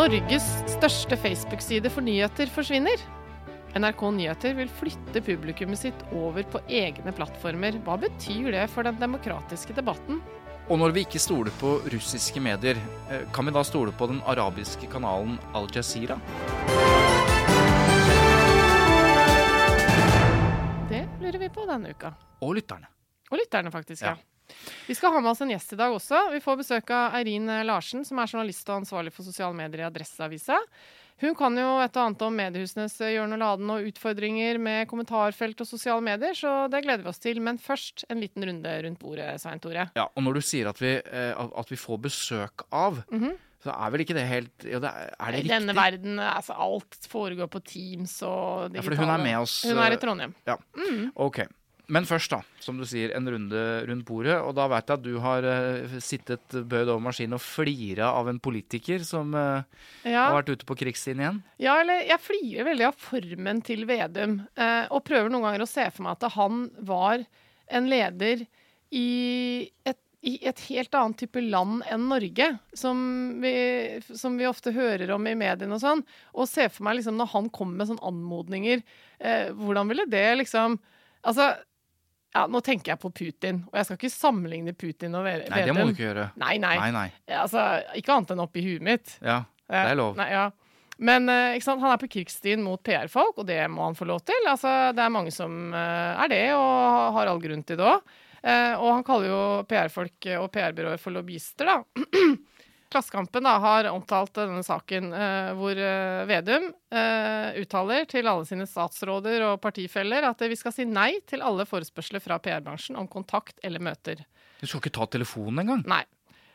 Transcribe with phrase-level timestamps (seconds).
[0.00, 3.02] Norges største Facebook-side for nyheter forsvinner.
[3.76, 7.76] NRK Nyheter vil flytte publikummet sitt over på egne plattformer.
[7.84, 10.22] Hva betyr det for den demokratiske debatten?
[10.72, 14.22] Og når vi ikke stoler på russiske medier, eh, kan vi da stole på den
[14.24, 16.16] arabiske kanalen Al Jazeera?
[20.88, 22.14] Det lurer vi på denne uka.
[22.40, 22.88] Og lytterne.
[23.28, 24.00] Og lytterne, faktisk.
[24.02, 24.16] ja.
[24.16, 24.29] Ja.
[24.88, 26.30] Vi skal ha med oss en gjest i dag også.
[26.32, 29.88] Vi får besøk av Eirin Larsen, som er journalist og ansvarlig for sosiale medier i
[29.90, 30.58] Adresseavisa.
[31.20, 35.60] Hun kan jo et og annet om mediehusenes hjørne og laden og utfordringer med kommentarfelt
[35.60, 37.42] og sosiale medier, så det gleder vi oss til.
[37.44, 39.90] Men først en liten runde rundt bordet, Svein Tore.
[39.98, 43.04] Ja, og når du sier at vi, eh, at- vi får besøk av,
[43.60, 46.56] så er vel ikke det helt ja, det er, er det I denne verden, altså
[46.56, 50.34] alt foregår på Teams og Ja, for hun er med oss, Hun er i Trondheim.
[50.48, 50.56] Ja.
[51.16, 51.42] Ok.
[51.90, 54.36] Men først, da, som du sier, en runde rundt bordet.
[54.46, 58.30] Og da vet jeg at du har uh, sittet bøyd over maskinen og flira av
[58.30, 59.64] en politiker som uh,
[60.06, 60.28] Ja.
[60.28, 61.40] har vært ute på krigsstien igjen.
[61.62, 65.70] Ja, eller jeg flirer veldig av formen til Vedum, Uh, og prøver noen ganger å
[65.70, 67.22] se for meg at han var
[67.70, 68.44] en leder
[68.94, 73.00] i et, i et helt annet type land enn Norge, som
[73.42, 73.52] vi,
[74.10, 76.02] som vi ofte hører om i mediene og sånn.
[76.34, 78.82] Og se for meg liksom når han kommer med sånne anmodninger,
[79.22, 80.78] eh, hvordan ville det liksom
[81.20, 81.50] Altså,
[82.34, 85.54] ja, nå tenker jeg på Putin, og jeg skal ikke sammenligne Putin og Ve- Vedum.
[85.56, 86.26] Nei, det må du ikke gjøre.
[86.40, 86.76] Nei, nei.
[86.78, 87.06] Nei, nei.
[87.40, 87.64] Altså,
[87.98, 89.16] ikke annet enn oppi huet mitt.
[89.24, 90.16] Ja, det er lov.
[90.20, 90.48] Nei, ja.
[91.00, 94.36] Men eh, han er på krigsstien mot PR-folk, og det må han få lov til.
[94.46, 98.02] Altså, det er mange som eh, er det, og har all grunn til det òg.
[98.80, 101.82] og han kaller jo PR-folk og PR-byråer for lobbyister, da.
[102.90, 108.66] Klassekampen da, har omtalt denne saken eh, hvor eh, Vedum eh, uttaler til alle sine
[108.66, 113.62] statsråder og partifeller at vi skal si nei til alle forespørsler fra PR-bransjen om kontakt
[113.62, 114.24] eller møter.
[114.58, 115.84] Du skal ikke ta telefonen engang?
[115.86, 116.02] Nei.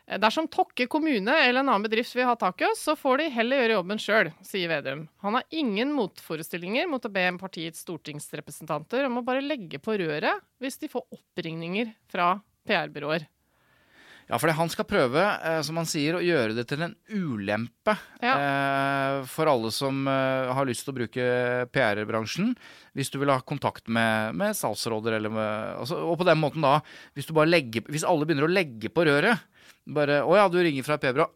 [0.06, 3.22] Eh, Dersom Tokke kommune eller en annen bedrift vil ha tak i oss, så får
[3.22, 5.06] de heller gjøre jobben sjøl, sier Vedum.
[5.24, 10.44] Han har ingen motforestillinger mot å be partiets stortingsrepresentanter om å bare legge på røret
[10.62, 12.34] hvis de får oppringninger fra
[12.68, 13.26] PR-byråer.
[14.26, 17.94] Ja, fordi han skal prøve, eh, som han sier, å gjøre det til en ulempe
[18.18, 21.26] eh, for alle som eh, har lyst til å bruke
[21.70, 22.50] PR-bransjen.
[22.98, 26.64] Hvis du vil ha kontakt med, med salgsråder eller med altså, Og på den måten
[26.64, 26.80] da,
[27.14, 29.44] hvis, du bare legger, hvis alle begynner å legge på røret
[29.86, 31.28] Bare 'Å ja, du ringer fra PR-byrå',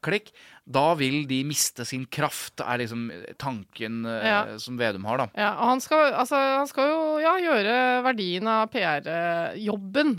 [0.00, 0.30] klikk.
[0.64, 4.56] Da vil de miste sin kraft, er liksom tanken Ja.
[4.56, 5.26] som Vedum har, da.
[5.36, 7.76] Ja, og han skal, altså, han skal jo ja, gjøre
[8.06, 10.16] verdien av PR-jobben.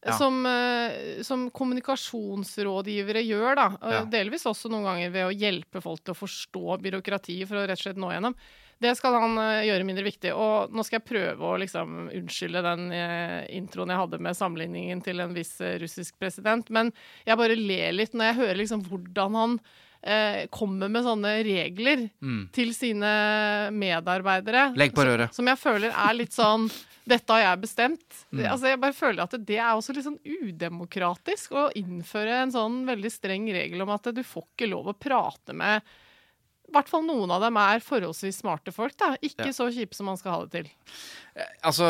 [0.00, 0.14] Ja.
[0.16, 3.66] Som, eh, som kommunikasjonsrådgivere gjør, da.
[3.82, 4.04] Og Ja.
[4.08, 7.78] Delvis også noen ganger ved å hjelpe folk til å forstå byråkratiet for å rett
[7.78, 8.34] og slett nå gjennom.
[8.80, 10.32] Det skal han eh, gjøre mindre viktig.
[10.32, 15.02] Og nå skal jeg prøve å liksom unnskylde den eh, introen jeg hadde med sammenligningen
[15.04, 16.92] til en viss eh, russisk president, men
[17.28, 19.60] jeg bare ler litt når jeg hører liksom hvordan han
[20.02, 22.48] eh, kommer med sånne regler Mm.
[22.52, 23.10] til sine
[23.72, 24.70] medarbeidere.
[24.76, 25.34] Legg på røret.
[25.34, 26.70] Som jeg føler er litt sånn
[27.10, 28.18] Dette har jeg bestemt.
[28.30, 28.44] Mm.
[28.52, 32.76] Altså, jeg bare føler at det er også litt sånn udemokratisk å innføre en sånn
[32.86, 35.82] veldig streng regel om at du får ikke lov å prate med
[36.70, 38.94] i hvert fall noen av dem er forholdsvis smarte folk.
[38.96, 39.16] da.
[39.20, 39.54] Ikke Ja.
[39.56, 40.70] så kjipe som man skal ha det til.
[41.64, 41.86] Altså,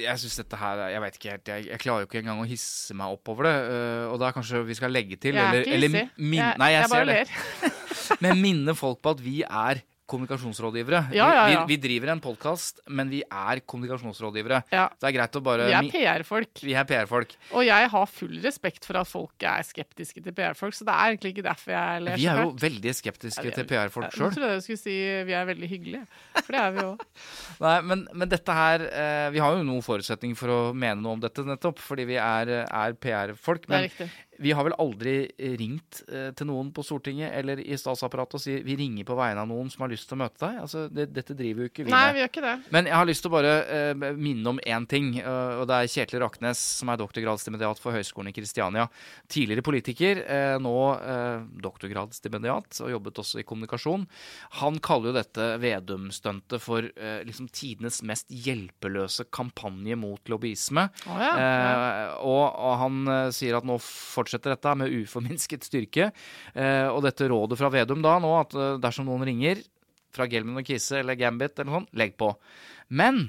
[0.00, 1.48] jeg syns dette her Jeg vet ikke helt.
[1.50, 3.56] Jeg, jeg klarer jo ikke engang å hisse meg opp over det.
[3.70, 6.10] øh, og da kanskje vi skal legge til Jeg er eller, ikke hissig.
[6.38, 7.72] Jeg- Nei, jeg, jeg ser bare det.
[8.22, 11.00] Men minne folk på at vi er kommunikasjonsrådgivere.
[11.16, 11.60] Ja, ja, ja.
[11.64, 14.60] Vi, vi driver en podkast, men vi er kommunikasjonsrådgivere.
[14.68, 16.60] Det er greit å bare Vi er PR-folk.
[16.64, 17.32] Vi er PR-folk.
[17.56, 21.14] Og jeg har full respekt for at folk er skeptiske til PR-folk, så det er
[21.14, 24.26] egentlig ikke derfor jeg ler Vi er jo veldig skeptiske til PR-folk sjøl.
[24.28, 26.04] Jeg trodde jeg skulle si vi er veldig hyggelige.
[26.40, 27.06] For det er vi òg.
[27.64, 31.16] Nei, men, men dette her eh, Vi har jo noen forutsetninger for å mene noe
[31.16, 31.80] om dette, nettopp.
[31.84, 33.64] Fordi vi er, er PR-folk.
[33.64, 34.10] Det er Men riktig.
[34.38, 35.14] Vi har vel aldri
[35.58, 39.44] ringt eh, til noen på Stortinget eller i statsapparatet og sier vi ringer på vegne
[39.44, 40.60] av noen som har lyst til å møte deg.
[40.64, 42.16] Altså, det, dette driver jo ikke vi Nei, med.
[42.16, 42.54] vi gjør ikke det.
[42.74, 43.54] Men jeg har lyst til å bare
[43.94, 45.10] uh, minne om én ting.
[45.20, 48.88] Uh, og Det er Kjetil Raknes, som er doktorgradsstipendiat for Høgskolen i Kristiania.
[49.30, 54.06] Tidligere politiker, uh, nå eh, doktorgradsstipendiat, og jobbet også i kommunikasjon.
[54.60, 60.88] Han kaller jo dette Vedum-stuntet for eh, liksom tidenes mest hjelpeløse kampanje mot lobbyisme.
[61.08, 63.76] Oh, ja, Eh, og, og han eh, sier at nå
[64.24, 66.10] fortsetter dette med uforminsket styrke.
[66.56, 69.62] Eh, og dette rådet fra Vedum da nå, at eh, dersom noen ringer
[70.14, 72.32] fra Gelman og Kise eller Gambit eller noe sånt, legg på.
[72.94, 73.26] Men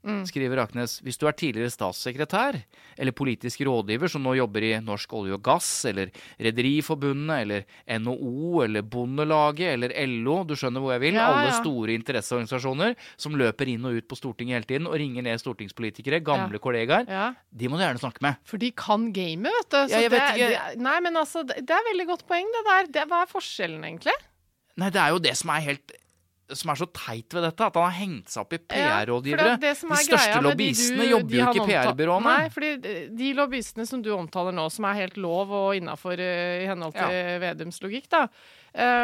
[0.00, 0.22] Mm.
[0.24, 2.56] skriver Raknes, hvis du er tidligere statssekretær
[2.96, 6.08] eller politisk rådgiver som nå jobber i Norsk olje og gass eller
[6.40, 7.66] Rederiforbundet eller
[8.00, 11.58] NHO eller Bondelaget eller LO, du skjønner hvor jeg vil, Ja, alle ja.
[11.60, 16.22] store interesseorganisasjoner som løper inn og ut på Stortinget hele tiden og ringer ned stortingspolitikere,
[16.24, 16.64] gamle Ja.
[16.64, 18.36] kollegaer, de må du gjerne snakke med.
[18.44, 19.80] For de kan gamet, vet du.
[19.92, 22.86] Så vet det, det, nei, men altså, det, det er veldig godt poeng, det der.
[23.00, 24.16] Det, hva er forskjellen, egentlig?
[24.80, 25.92] Nei, det er jo det som er helt
[26.56, 29.74] som er så teit ved dette, at han har hengt seg opp i PR-rådgivere.
[29.76, 32.22] som de største lobbyistene du- jobber jo ikke i PR-byråene.
[32.38, 32.70] Nei, fordi
[33.16, 37.40] de- lobbyistene som du omtaler nå, som er helt lov og innafor i henhold til
[37.40, 38.26] Vedums logikk, da,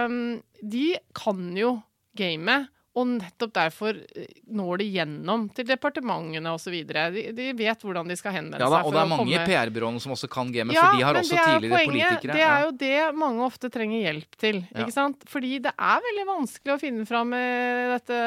[0.07, 1.83] um, de kan jo
[2.17, 2.69] gamet.
[2.97, 4.27] Og nettopp derfor eh,
[4.57, 6.73] når de gjennom til departementene osv.
[6.89, 8.87] De, de vet hvordan de skal henvende Ja da, seg.
[8.89, 11.37] og det er mange i PR-byråene som også kan gamet, Ja, for de har også
[11.37, 12.09] er tidligere poenget.
[12.09, 12.33] politikere.
[12.33, 14.63] Det er jo det mange ofte trenger hjelp til.
[14.73, 14.81] Ja.
[14.87, 15.27] ikke sant?
[15.29, 18.21] Fordi det er veldig vanskelig å finne fram med dette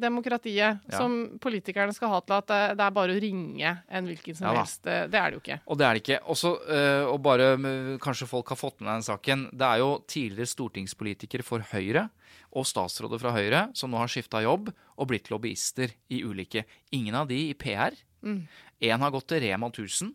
[0.00, 0.96] demokratiet Ja.
[0.96, 2.46] som politikerne skal ha til at
[2.76, 4.86] det, er bare å ringe en hvilken som helst.
[4.86, 5.60] eh, Det er det jo ikke.
[5.66, 6.20] Og det er det ikke.
[6.32, 7.56] Også, øh, og bare
[7.98, 12.08] kanskje folk har fått med den saken, det er jo tidligere stortingspolitikere for Høyre
[12.52, 17.16] og statsråder fra Høyre som nå har skifta jobb og blitt lobbyister i ulike Ingen
[17.16, 17.96] av de i PR.
[18.22, 18.44] Mm.
[18.82, 20.12] Har gått til Rema 1000.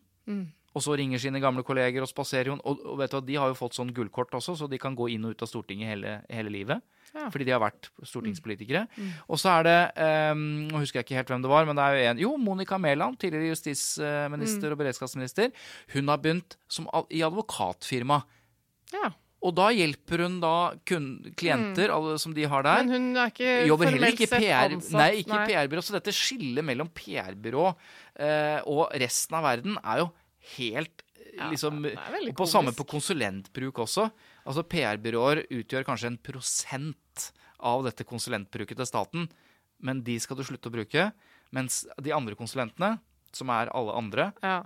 [0.77, 2.53] Og så ringer sine gamle kolleger og spaserer.
[2.53, 4.95] Og, og vet du hva, de har jo fått sånn gullkort også, så de kan
[4.97, 6.83] gå inn og ut av Stortinget hele, hele livet.
[7.15, 7.29] Ja.
[7.33, 8.83] Fordi de har vært stortingspolitikere.
[9.31, 11.85] Og så er det ehm, Nå husker jeg ikke helt hvem det var, men det
[11.85, 15.53] er jo en Jo, Monica Mæland, tidligere justisminister og beredskapsminister.
[15.95, 18.19] Hun har begynt som, i advokatfirma.
[18.93, 19.09] Ja.
[19.45, 20.51] Og da hjelper hun da
[20.87, 22.83] klienter, alle som de har der.
[22.83, 24.95] Men hun er ikke Jobber heller ikke PR, ansatt.
[24.97, 25.83] nei, ikke PR-byrå.
[25.85, 30.07] Så dette skillet mellom PR-byrå eh, og resten av verden er jo
[30.57, 34.07] helt eh, Ja, liksom og På samme på konsulentbruk også.
[34.47, 37.27] Altså PR-byråer utgjør kanskje en prosent
[37.61, 39.27] av dette konsulentbruket til staten,
[39.85, 41.11] men de skal du slutte å bruke.
[41.53, 42.95] Mens de andre konsulentene,
[43.35, 44.63] som er alle andre Ja.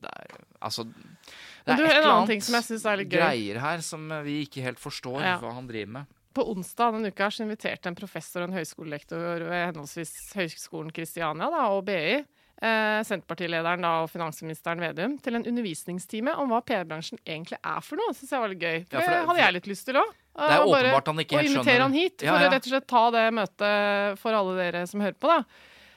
[0.00, 0.34] Det er,
[0.64, 3.18] altså, det er du, et eller annet ting som jeg synes er litt gøy.
[3.20, 5.38] greier her som vi ikke helt forstår Ja.
[5.38, 6.06] hva han driver med.
[6.34, 11.46] På onsdag denne uka så inviterte en professor og en høyskolelektor ved henholdsvis Høgskolen Kristiania
[11.48, 12.24] da, og BI,
[12.58, 17.96] eh, Senterpartilederen da, og finansministeren Vedum, til en undervisningstime om hva PR-bransjen egentlig er for
[17.96, 18.10] noe.
[18.10, 18.78] Det syns jeg var litt gøy.
[18.80, 20.10] Ja, Det, for det- hadde jeg litt lyst til òg.
[20.34, 22.48] Det er åpenbart han ikke helt Og invitere skjønner- han hit Ja, for ja.
[22.48, 25.44] å rett og slett ta det møtet for alle dere som hører på, da.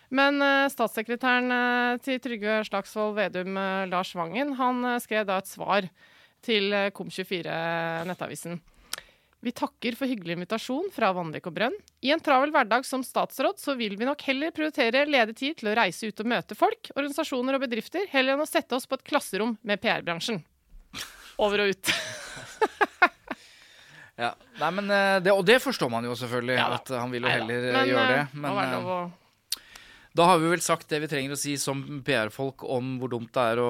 [0.09, 5.49] Men eh, statssekretæren eh, til Trygve Slagsvold Vedum, eh, Lars Vangen, han skrev da et
[5.51, 5.87] svar
[6.45, 7.57] til eh, Kom24
[8.07, 8.59] Nettavisen.
[9.45, 11.75] Vi takker for hyggelig invitasjon fra Vanvik og Brønn.
[12.01, 15.69] I en travel hverdag som statsråd så vil vi nok heller prioritere ledig tid til
[15.69, 18.97] å reise ut og møte folk, organisasjoner og bedrifter, heller enn å sette oss på
[18.97, 20.41] et klasserom med PR-bransjen.
[21.37, 21.91] Over og ut.
[24.17, 24.87] Ja, Nei, men
[25.21, 27.89] det, Og det forstår man jo selvfølgelig, Ja at han vil jo heller eh, Men,
[27.91, 28.21] gjøre det.
[28.23, 29.26] eh, må Men være lov å-
[30.17, 33.29] da har vi vel sagt det vi trenger å si som PR-folk om hvor dumt
[33.35, 33.69] det er å,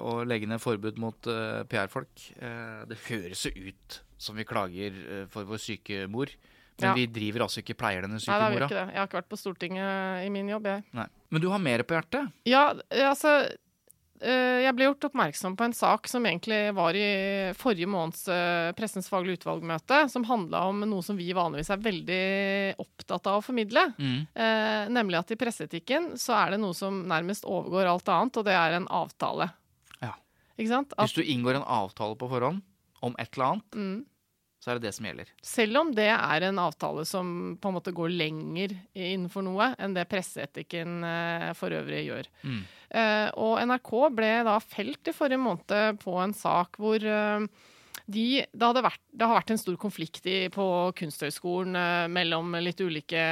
[0.00, 2.12] å legge ned forbud mot uh, PR-folk.
[2.40, 6.32] Uh, det høres jo ut som vi klager uh, for vår syke mor,
[6.80, 6.94] men Ja.
[6.96, 8.66] vi driver altså ikke pleier denne Nei, syke er jo mora.
[8.70, 8.86] ikke det.
[8.94, 10.84] Jeg har ikke vært på Stortinget i min jobb, jeg.
[10.96, 11.06] Nei.
[11.30, 12.32] Men du har mer på hjertet?
[12.48, 12.62] Ja,
[13.10, 13.52] altså eh,
[14.22, 17.06] Jeg ble gjort oppmerksom på en sak som egentlig var i
[17.58, 22.20] forrige måneds eh, Pressens faglige utvalgmøte, som handla om noe som vi vanligvis er veldig
[22.82, 23.88] opptatt av å formidle.
[23.98, 24.20] Mm.
[24.30, 28.46] Eh, nemlig at i presseetikken så er det noe som nærmest overgår alt annet, og
[28.46, 29.50] det er en avtale.
[29.98, 30.14] Ja.
[30.56, 30.94] Ikke sant?
[30.94, 32.62] At, Hvis du inngår en avtale på forhånd
[33.02, 34.00] om et eller annet, mm,
[34.62, 35.32] så er det det som gjelder.
[35.42, 39.96] selv om det er en avtale som på en måte går lenger innenfor noe enn
[39.96, 42.30] det presseetikken eh, for øvrig gjør.
[42.46, 42.62] Mm.
[42.92, 47.48] Eh, og NRK ble da felt i forrige måned på en sak hvor eh,
[48.06, 50.64] de, det, vært, det har vært en stor konflikt i, på
[50.98, 53.22] Kunsthøgskolen eh, mellom litt ulike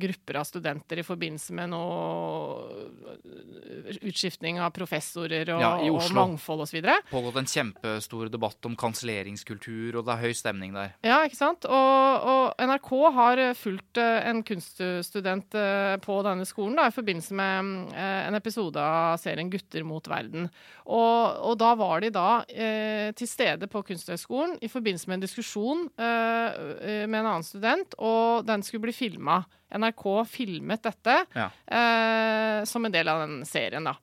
[0.00, 2.88] grupper av studenter i forbindelse med noe
[3.22, 6.80] eh, utskiftning av professorer og, Ja, og mangfold osv.
[7.10, 10.94] Pågått en kjempestor debatt om kanselleringskultur, og det er høy stemning der.
[11.06, 11.68] Ja, ikke sant?
[11.68, 16.96] Og, og NRK har eh, fulgt eh, en kunststudent eh, på denne skolen da, i
[16.96, 20.50] forbindelse med eh, en episode av serien 'Gutter mot verden'.
[20.84, 25.24] Og, og da var de da eh, til stede på Kunsthøgskolen i forbindelse med en
[25.26, 29.42] diskusjon eh, med en annen student, og den skulle bli filma.
[29.74, 31.48] NRK filmet dette Ja.
[31.50, 33.96] uh, som en del av den serien, da.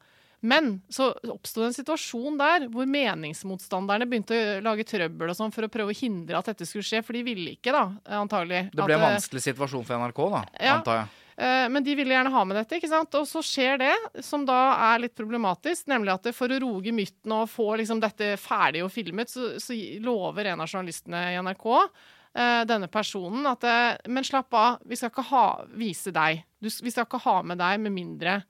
[0.44, 5.68] Men så oppsto en situasjon der hvor meningsmotstanderne begynte å lage trøbbel og sånn for
[5.68, 7.84] å prøve å hindre at dette skulle skje, for de ville ikke, da,
[8.18, 8.64] antagelig.
[8.74, 10.78] Det ble at, en vanskelig situasjon for NRK, da, Ja.
[10.80, 11.08] antar jeg.
[11.42, 13.16] Eh, Men de ville gjerne ha med dette, ikke sant?
[13.18, 14.60] Og så skjer det, som da
[14.94, 18.92] er litt problematisk, nemlig at for å roge mytten og få liksom dette ferdig og
[18.94, 19.74] filmet, så, så
[20.06, 25.00] lover en av journalistene i NRK eh, denne personen at eh, Men slapp av, vi
[25.00, 26.44] skal ikke ha, vise deg.
[26.62, 28.42] Du, vi skal ikke ha med deg med mindre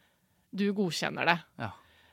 [0.52, 1.38] du godkjenner det.
[1.64, 1.72] Ja.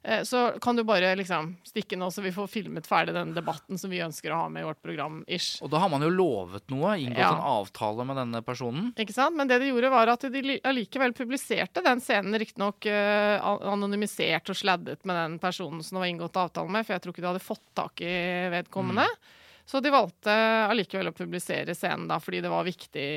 [0.08, 3.76] Eh, Så kan du bare liksom stikke nå, så vi får filmet ferdig den debatten
[3.78, 5.18] som vi ønsker å ha med i vårt program.
[5.28, 5.58] ish.
[5.62, 7.34] Og da har man jo lovet noe, inngått Ja.
[7.34, 8.94] en avtale med denne personen.
[8.96, 9.36] Ikke sant?
[9.36, 13.36] Men det de gjorde, var at de li- allikevel publiserte den scenen, riktignok uh,
[13.68, 17.12] anonymisert og sladdet med den personen som det var inngått avtale med, for jeg tror
[17.12, 18.14] ikke de hadde fått tak i
[18.54, 19.04] vedkommende.
[19.04, 19.36] Mm.
[19.68, 20.32] Så de valgte
[20.64, 23.08] allikevel å publisere scenen, da, fordi det var viktig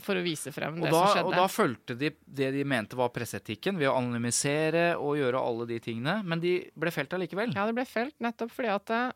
[0.00, 0.86] for å vise frem Mm.
[0.86, 1.26] Det da, som skjedde.
[1.28, 5.66] og da fulgte de det de mente var presseetikken, ved å anonymisere og gjøre alle
[5.68, 6.22] de tingene.
[6.24, 7.52] Men de ble felt allikevel.
[7.54, 9.12] Ja, det ble felt nettopp fordi at eh,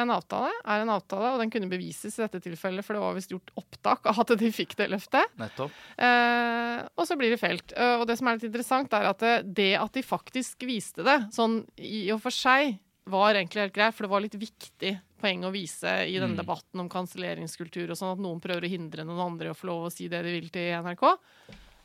[0.00, 3.16] en avtale er en avtale, og den kunne bevises i dette tilfellet, for det var
[3.16, 5.32] visst gjort opptak av at de fikk det løftet.
[5.40, 5.72] Nettopp.
[5.96, 7.72] Eh, og så blir det felt.
[7.72, 11.04] Eh, og det som er litt interessant, er at det, det at de faktisk viste
[11.08, 14.92] det, sånn i og for seg, var egentlig helt greit, for det var litt viktig
[15.20, 16.40] poeng å vise i denne Mm.
[16.42, 19.86] debatten om kanselleringskultur og sånn, at noen prøver å hindre noen andre å få lov
[19.88, 21.16] å si det de vil til NRK.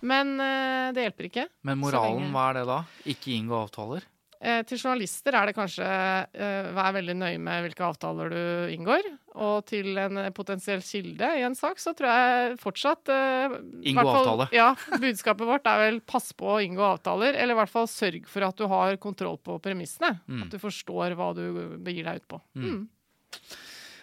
[0.02, 1.48] Men eh, det hjelper ikke.
[1.64, 2.80] Men moralen, hva er det da?
[3.06, 4.04] Ikke inngå avtaler?
[4.46, 9.08] Eh, til journalister er det kanskje eh, vær veldig nøye med hvilke avtaler du inngår.
[9.42, 13.56] Og til en eh, potensiell kilde i en sak, så tror jeg fortsatt eh,
[13.90, 14.48] Inngå fall- avtale.
[14.54, 14.68] Ja,
[15.02, 18.46] Budskapet vårt er vel pass på å inngå avtaler, eller i hvert fall sørg for
[18.46, 20.14] at du har kontroll på premissene.
[20.30, 20.44] Mm.
[20.46, 21.46] At du forstår hva du
[21.82, 22.42] begir deg ut på.
[22.62, 22.84] Mm.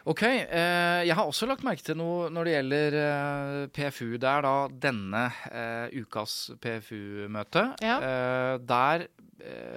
[0.09, 4.09] Ok, eh, jeg har også lagt merke til noe når det gjelder eh, PFU.
[4.19, 4.55] Det er da
[4.87, 7.69] denne eh, ukas PFU-møte.
[7.85, 7.99] Ja.
[8.03, 9.07] Eh, der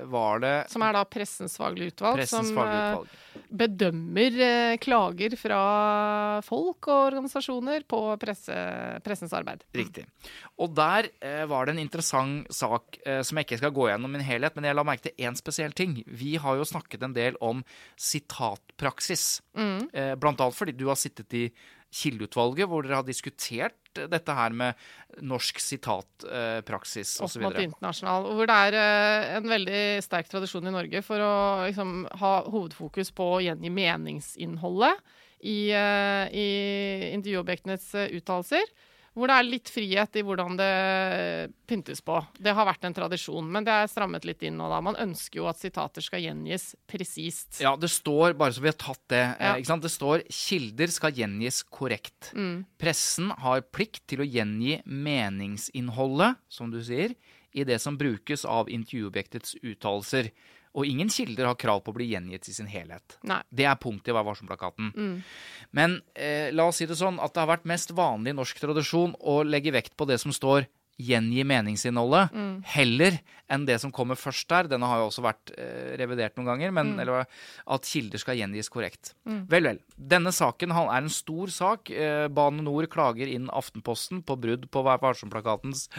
[0.05, 3.13] var det Som er da Pressens faglige utvalg, Pressens faglige utvalg.
[3.59, 5.59] Bedømmer eh, klager fra
[6.45, 8.55] folk og organisasjoner på presse,
[9.05, 9.63] pressens arbeid.
[9.75, 10.05] Riktig.
[10.61, 14.15] Og der eh, var det en interessant sak eh, som jeg ikke skal gå gjennom
[14.15, 15.97] i en helhet, men jeg la merke til én spesiell ting.
[16.05, 17.63] Vi har jo snakket en del om
[17.95, 19.27] sitatpraksis.
[19.55, 19.89] Mm.
[20.19, 21.47] Blant annet fordi du har sittet i
[21.95, 24.75] Kildeutvalget, hvor dere har diskutert dette her med
[25.23, 27.43] norsk sitatpraksis eh, osv.
[27.45, 28.27] mot internasjonal.
[28.35, 31.35] Hvor det er eh, en veldig sterk tradisjon i Norge for å
[31.69, 34.99] liksom, ha hovedfokus på å gjengi meningsinnholdet
[35.45, 36.49] i, eh, i
[37.13, 38.75] intervjuobjektenes eh, uttalelser.
[39.15, 40.71] Hvor det er litt frihet i hvordan det
[41.69, 42.17] pyntes på.
[42.35, 44.81] Det har vært en tradisjon, men det er strammet litt inn nå, da.
[44.83, 47.61] Man ønsker jo at sitater skal gjengis presist.
[47.63, 49.53] Ja, det står, bare så vi har tatt det, eh, Ja.
[49.55, 49.83] ikke sant?
[49.87, 52.33] det står 'kilder skal gjengis korrekt'.
[52.35, 52.65] Mm.
[52.77, 57.15] Pressen har plikt til å gjengi meningsinnholdet, som du sier,
[57.55, 60.31] i det som brukes av intervjuobjektets uttalelser.
[60.75, 63.17] Og ingen kilder har krav på å bli gjengitt i sin helhet.
[63.27, 63.39] Nei.
[63.47, 64.91] Det er punktet i Vær varsom-plakaten.
[64.91, 65.13] Mm.
[65.75, 68.59] Men eh, la oss si det sånn at det har vært mest vanlig i norsk
[68.59, 70.67] tradisjon å legge vekt på det som står
[70.99, 72.63] 'gjengi meningsinnholdet', Mm.
[72.63, 74.63] heller enn det som kommer først der.
[74.67, 76.99] Denne har jo også vært eh, revidert noen ganger, men Mm.
[77.01, 77.25] eller,
[77.67, 79.13] at kilder skal gjengis korrekt.
[79.25, 79.79] Vel, vel.
[79.99, 81.91] Denne saken han er en stor sak.
[81.91, 85.89] Eh, Bane Nor klager inn Aftenposten på brudd på Vær varsom-plakatens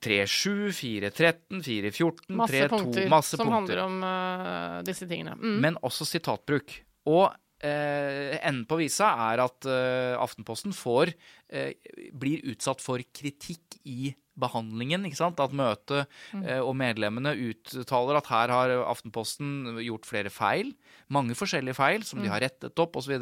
[0.00, 5.36] 3.7, 4.13, 4.14, Masse 3.2 punkter Masse som handler om uh, disse tingene.
[5.38, 5.60] Mm.
[5.60, 6.82] Men også sitatbruk.
[7.06, 7.30] Og
[7.64, 11.14] enden på visa er at eh, Aftenposten får
[11.48, 11.72] eh,
[12.12, 15.06] blir utsatt for kritikk i behandlingen.
[15.08, 15.40] ikke sant?
[15.40, 16.04] At møtet
[16.36, 20.74] eh, og medlemmene uttaler at her har Aftenposten gjort flere feil.
[21.12, 23.16] Mange forskjellige feil som de har rettet opp osv.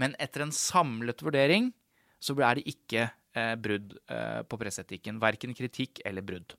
[0.00, 1.72] Men etter en samlet vurdering
[2.22, 3.06] så er det ikke
[3.36, 5.20] eh, brudd eh, på presseetikken.
[5.22, 6.56] Verken kritikk eller brudd.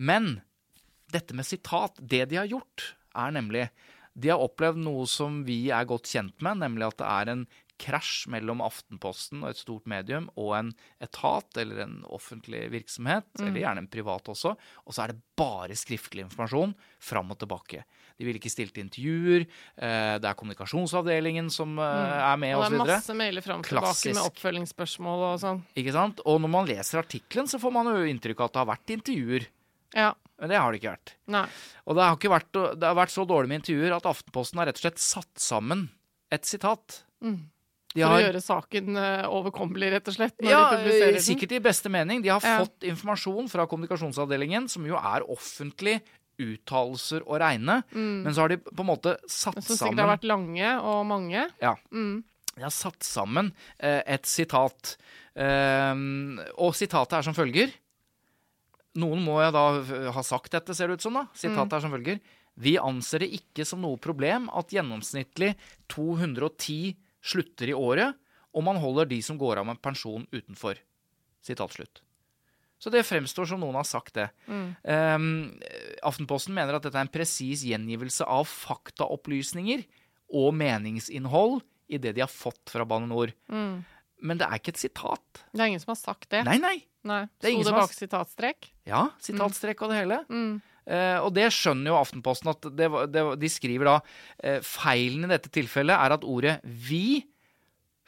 [0.00, 0.40] Men
[1.10, 3.64] dette med sitat, det de har gjort, er nemlig
[4.14, 7.44] De har opplevd noe som vi er godt kjent med, nemlig at det er en
[7.80, 13.62] krasj mellom Aftenposten og et stort medium og en etat eller en offentlig virksomhet, eller
[13.62, 17.84] gjerne en privat også, og så er det bare skriftlig informasjon fram og tilbake.
[18.20, 19.46] De vil ikke stille til intervjuer,
[19.80, 21.86] eh, det er kommunikasjonsavdelingen som mm.
[21.86, 25.64] er med, Og det er masse mailer fram og tilbake med oppfølgingsspørsmål og sånn.
[25.80, 26.20] Ikke sant?
[26.28, 28.94] Og når man leser artikkelen, så får man jo inntrykk av at det har vært
[28.98, 29.48] intervjuer.
[29.96, 30.12] Ja.
[30.40, 31.14] Men det har det ikke vært.
[31.28, 31.44] Nei.
[31.86, 34.70] Og det har, ikke vært, det har vært så dårlig med intervjuer at Aftenposten har
[34.70, 35.88] rett og slett satt sammen
[36.32, 37.02] et sitat.
[37.20, 37.40] De Mm.
[37.90, 40.60] For har, å gjøre saken eh, overkommelig, rett og slett, ja,
[41.18, 42.22] sikkert i beste mening.
[42.22, 42.60] De har Ja.
[42.62, 45.96] fått informasjon fra kommunikasjonsavdelingen, som jo er offentlig
[46.38, 47.80] uttalelser å regne.
[47.92, 50.70] Men så har de på en måte satt sammen Som sikkert sammen har vært lange
[50.80, 51.42] og mange.
[51.60, 51.74] Ja.
[51.92, 52.22] Mm.
[52.54, 54.94] De har satt sammen eh, et sitat.
[55.36, 57.72] Ehm, og sitatet er som følger.
[58.98, 59.64] Noen må jo da
[60.16, 61.14] ha sagt dette, ser det ut som.
[61.14, 61.26] da.
[61.34, 62.20] Sitatet er som følger.
[62.60, 65.54] Vi anser det ikke som noe problem at gjennomsnittlig
[65.92, 68.16] 210 slutter i året,
[68.50, 70.80] og man holder de som går av med pensjon utenfor.
[71.40, 72.02] Sitat slutt.
[72.80, 74.28] Så det fremstår som noen har sagt det.
[74.88, 75.60] Ehm,
[76.02, 79.84] Aftenposten mener at dette er en presis gjengivelse av faktaopplysninger
[80.34, 83.32] og meningsinnhold i det de har fått fra Bane NOR.
[84.22, 85.42] Men det er ikke et sitat.
[85.52, 86.44] Det er ingen som har sagt det.
[86.44, 86.76] Nei, nei.
[87.08, 87.22] Nei.
[87.40, 88.70] Det Sto det som har- bak sitatstrek?
[88.86, 90.18] Ja, sitatstrek og det hele.
[90.28, 90.60] Mm.
[90.90, 93.96] Eh, og det skjønner jo Aftenposten at det, det, de skriver da
[94.42, 97.22] eh, Feilen i dette tilfellet er at ordet 'vi'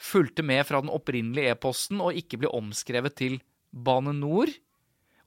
[0.03, 3.41] fulgte med fra den opprinnelige e-posten og ikke ble omskrevet til
[3.73, 4.51] Bane NOR.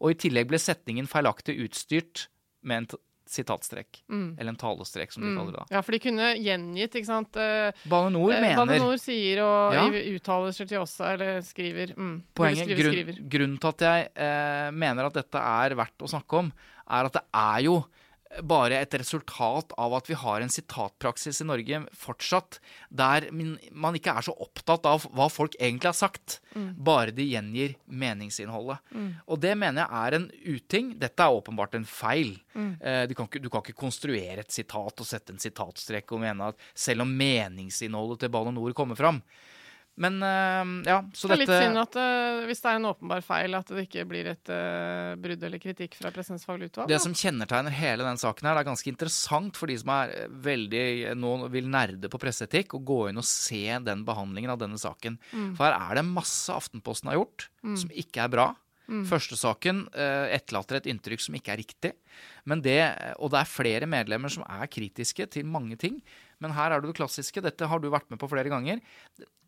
[0.03, 2.27] Og i tillegg ble setningen feilaktig utstyrt
[2.61, 3.43] med en t
[4.09, 4.35] Mm.
[4.37, 5.65] Eller en talestrek, som de kaller det da.
[5.71, 7.35] Ja, for de kunne gjengitt, ikke sant.
[7.35, 9.87] Eh, Bane NOR eh, mener Bane NOR sier og Ja.
[9.89, 11.95] uttaler seg til oss, eller skriver.
[11.97, 12.21] Mm.
[12.35, 13.29] Poenget, Skriver, grunn, skriver.
[13.29, 16.53] grunnen til at jeg eh, mener at dette er verdt å snakke om,
[16.87, 17.85] er at det er jo
[18.43, 24.15] bare et resultat av at vi har en sitatpraksis i Norge fortsatt, der man ikke
[24.17, 28.81] er så opptatt av hva folk egentlig har sagt, bare de gjengir meningsinnholdet.
[29.27, 30.93] Og det mener jeg er en uting.
[30.99, 32.35] Dette er åpenbart en feil.
[32.55, 32.71] Mm.
[33.09, 36.51] du, kan ikke, du kan ikke konstruere et sitat og sette en sitatstrek og mene
[36.53, 39.21] at selv om meningsinnholdet til Bane NOR kommer fram.
[39.95, 43.21] Men eh, ja, så Det er litt synd at uh, hvis det er en åpenbar
[43.23, 46.91] feil, at det ikke blir et uh, brudd eller kritikk fra Pressens faglige utvalg.
[46.91, 47.03] Det da.
[47.05, 50.27] som kjennetegner hele den saken her, det er ganske interessant for de som er eh,
[50.49, 54.79] veldig nå vil nerde på presseetikk, å gå inn og se den behandlingen av denne
[54.81, 55.15] saken.
[55.55, 58.49] For her er det masse Aftenposten har gjort som ikke er bra.
[59.09, 61.91] Første saken uh, etterlater et inntrykk som ikke er riktig.
[62.45, 62.77] Men det,
[63.17, 65.97] og det er flere medlemmer som er kritiske til mange ting.
[66.43, 67.41] Men her er det det klassiske.
[67.45, 68.81] Dette har du vært med på flere ganger.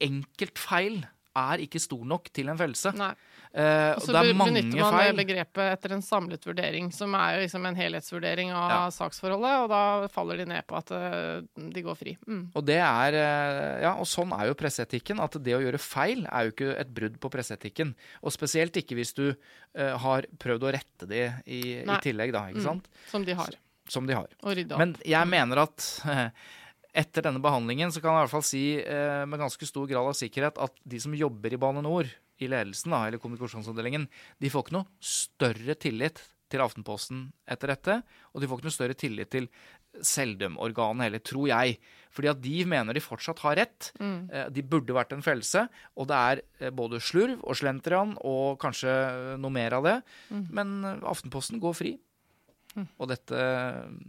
[0.03, 1.03] Enkeltfeil
[1.37, 2.91] er ikke stor nok til en fellelse.
[2.97, 3.11] Nei.
[3.57, 5.11] Eh, Og så er benytter man feil.
[5.11, 8.79] det begrepet etter en samlet vurdering, som er liksom en helhetsvurdering av Ja.
[8.89, 12.17] saksforholdet, og da faller de ned på at eh, de går fri.
[12.27, 12.51] Mm.
[12.55, 15.19] Og det er, eh, ja, og sånn er jo presseetikken.
[15.21, 17.95] At det å gjøre feil er jo ikke et brudd på presseetikken.
[18.23, 19.35] Og spesielt ikke hvis du
[19.77, 22.47] uh, har prøvd å rette det i, i tillegg, da.
[22.49, 22.87] Ikke sant?
[23.09, 23.53] Som de har.
[23.87, 24.27] Som de har.
[24.77, 26.01] Men jeg mener at
[26.93, 30.07] etter denne behandlingen så kan jeg i hvert fall si eh, med ganske stor grad
[30.11, 34.03] av sikkerhet at de som jobber i Bane NOR, i ledelsen da, eller kommunikasjonsavdelingen,
[34.37, 36.19] de får ikke noe større tillit
[36.53, 37.95] til Aftenposten etter dette.
[38.31, 39.47] Og de får ikke noe større tillit til
[40.05, 41.77] Seldum-organet heller, tror jeg.
[42.13, 43.89] Fordi at de mener de fortsatt har rett.
[43.99, 45.65] Eh, De burde vært en fellelse.
[45.97, 49.95] Og det er eh, både slurv og slentrian og kanskje eh, noe mer av det.
[50.53, 51.95] Men eh, Aftenposten går fri.
[52.85, 53.41] Og dette,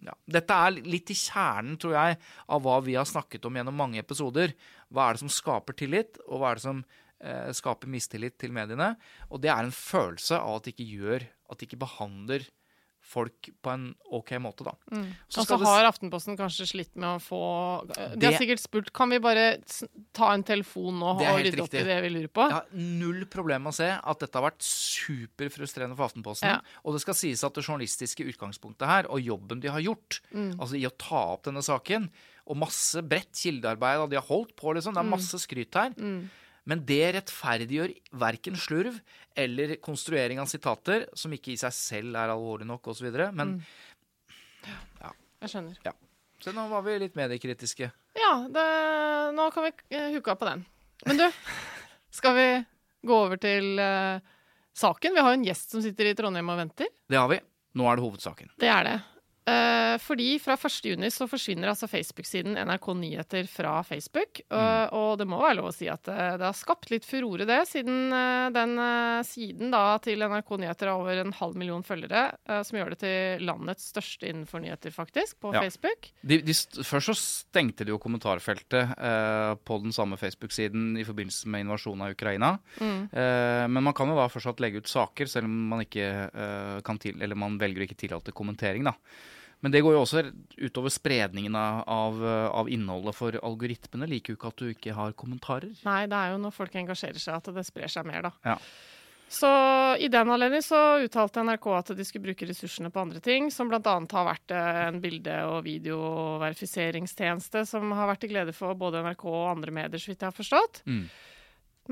[0.04, 2.18] ja, dette er litt i kjernen, tror jeg,
[2.52, 4.54] av hva vi har snakket om gjennom mange episoder.
[4.92, 8.54] Hva er det som skaper tillit, og hva er det som eh, skaper mistillit til
[8.56, 8.92] mediene?
[9.32, 12.46] Og det er en følelse av at de ikke gjør, at de ikke behandler
[13.08, 14.74] folk på en ok måte, da.
[14.92, 15.06] Mm.
[15.38, 17.40] Og så har Aftenposten kanskje slitt med å få
[17.88, 19.58] De Det- har sikkert spurt kan vi bare
[20.12, 22.44] ta en telefon nå og rydde opp i det vi lurer på.
[22.48, 26.48] Jeg har null problem med å se at dette har vært superfrustrerende for Aftenposten.
[26.52, 26.60] Ja.
[26.84, 30.58] Og det skal sies at det journalistiske utgangspunktet her, og jobben de har gjort, Mm.
[30.58, 32.10] altså i å ta opp denne saken,
[32.46, 35.10] og masse bredt kildearbeid, og de har holdt på, liksom, det er Mm.
[35.10, 35.90] masse skryt her.
[36.68, 38.98] Men det rettferdiggjør verken slurv
[39.38, 43.08] eller konstruering av sitater, som ikke i seg selv er alvorlig nok, osv.
[43.32, 43.58] Men
[44.66, 45.78] Jeg skjønner.
[45.86, 45.94] ja.
[46.38, 47.88] Så nå var vi litt mediekritiske.
[48.18, 48.66] Ja, det,
[49.34, 50.64] nå kan vi huke av på den.
[51.06, 51.24] Men du,
[52.18, 52.48] skal vi
[53.08, 54.20] gå over til uh,
[54.76, 55.16] saken?
[55.16, 56.92] Vi har jo en gjest som sitter i Trondheim og venter.
[57.10, 57.40] Det har vi.
[57.78, 58.52] Nå er det hovedsaken.
[58.60, 58.96] Det er det.
[59.48, 64.40] Eh, fordi fra 1.6 så forsvinner altså Facebook-siden NRK Nyheter fra Facebook.
[64.50, 64.88] Mm.
[64.96, 67.46] Og, det må være lov å si at det, eh, det har skapt litt furore,
[67.48, 68.10] det, siden
[68.54, 68.74] den
[69.26, 72.24] siden da til NRK Nyheter har over en halv million følgere,
[72.64, 75.62] som gjør det til landets største innenfor nyheter, faktisk, på ja.
[75.64, 76.10] Facebook.
[76.22, 78.94] De, de først så stengte de jo kommentarfeltet
[79.68, 82.54] på den samme Facebook-siden i forbindelse med invasjonen av Ukraina.
[82.78, 83.08] Mm.
[83.72, 86.08] men man kan jo da fortsatt legge ut saker, selv om man ikke
[86.86, 88.96] kan til, eller man velger å ikke tillate kommentering, da.
[89.64, 90.22] Men det går jo også
[90.60, 95.72] utover spredningen av, av, innholdet, for algoritmene liker jo ikke at du ikke har kommentarer.
[95.82, 98.52] Nei, det er jo når folk engasjerer seg at det sprer seg mer, da.
[98.52, 98.54] Ja.
[99.28, 99.48] Så
[100.00, 103.68] i den anledning så uttalte NRK at de skulle bruke ressursene på andre ting, som
[103.68, 103.82] bl.a.
[103.82, 109.26] har vært eh, en bilde- og videoverifiseringstjeneste som har vært til glede for både NRK
[109.28, 110.80] og andre medier, så vidt jeg har forstått.
[110.88, 111.04] Mm.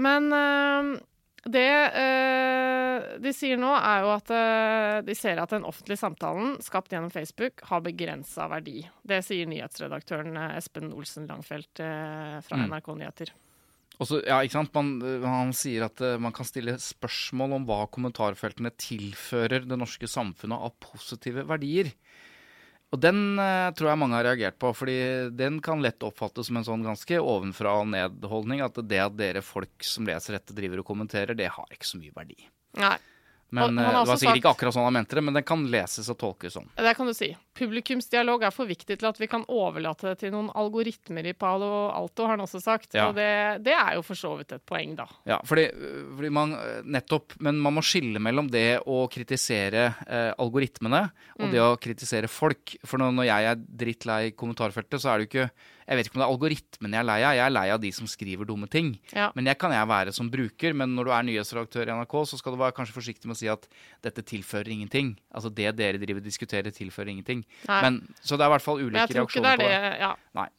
[0.06, 0.94] Men øh,
[1.46, 6.56] det uh, de sier nå, er jo at uh, de ser at den offentlige samtalen
[6.64, 8.80] skapt gjennom Facebook har begrensa verdi.
[9.06, 12.66] Det sier nyhetsredaktøren uh, Espen Olsen Langfelt fra mm.
[12.70, 13.34] NRK Nyheter.
[13.96, 14.74] Også, ja, ikke sant?
[14.76, 20.66] Man, han sier at man kan stille spørsmål om hva kommentarfeltene tilfører det norske samfunnet
[20.66, 21.94] av positive verdier.
[22.94, 24.96] Og den uh, tror jeg mange har reagert på, fordi
[25.34, 28.62] den kan lett oppfattes som en sånn ganske ovenfra og ned-holdning.
[28.64, 32.00] At det at dere folk som leser dette, driver og kommenterer, det har ikke så
[32.00, 32.38] mye verdi.
[32.78, 32.96] Nei.
[33.54, 35.62] Men eh, Det var sikkert sagt, ikke akkurat sånn han mente det, men den kan
[35.70, 36.66] leses og tolkes sånn.
[36.74, 37.28] Det kan du si.
[37.56, 41.70] Publikumsdialog er for viktig til at vi kan overlate det til noen algoritmer i Palo
[41.94, 42.90] Alto, har han også sagt.
[42.96, 43.08] Ja.
[43.08, 43.30] Og det,
[43.66, 45.06] det, er jo for så vidt et poeng, da.
[45.28, 45.68] Ja, fordi,
[46.16, 46.56] fordi, man
[46.86, 51.06] nettopp Men man må skille mellom det å kritisere eh, algoritmene
[51.38, 51.54] og mm.
[51.54, 52.76] det å kritisere folk.
[52.86, 55.48] For når jeg er drittlei kommentarfeltet, så er det jo ikke
[55.86, 57.34] jeg vet ikke om det er algoritmene jeg er lei av.
[57.36, 58.88] Jeg er lei av de som skriver dumme ting.
[59.14, 59.28] Ja.
[59.38, 60.74] Men jeg kan jeg være som bruker.
[60.74, 63.40] Men når du er nyhetsredaktør i NRK, så skal du være kanskje forsiktig med å
[63.40, 63.68] si at
[64.04, 65.14] dette tilfører ingenting.
[65.36, 67.44] Altså det dere driver og diskuterer, tilfører ingenting.
[67.68, 69.92] Men, så det er i hvert fall ulike reaksjoner det på det.
[70.02, 70.12] Ja.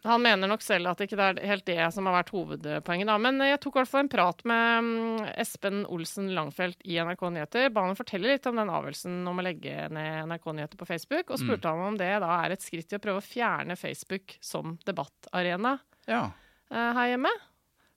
[0.08, 3.10] Han mener nok selv at det ikke er helt det som har vært hovedpoenget.
[3.10, 3.18] Da.
[3.22, 7.28] Men jeg tok i hvert fall en prat med mm, Espen Olsen Langfelt i NRK
[7.36, 7.70] Nyheter.
[7.74, 11.32] Ba han fortelle litt om den avgjørelsen om å legge ned NRK Nyheter på Facebook,
[11.32, 11.70] og spurte mm.
[11.72, 15.78] han om det da er et skritt i å prøve å fjerne Facebook som debattarena
[16.08, 16.28] ja.
[16.72, 17.32] Eh, her hjemme.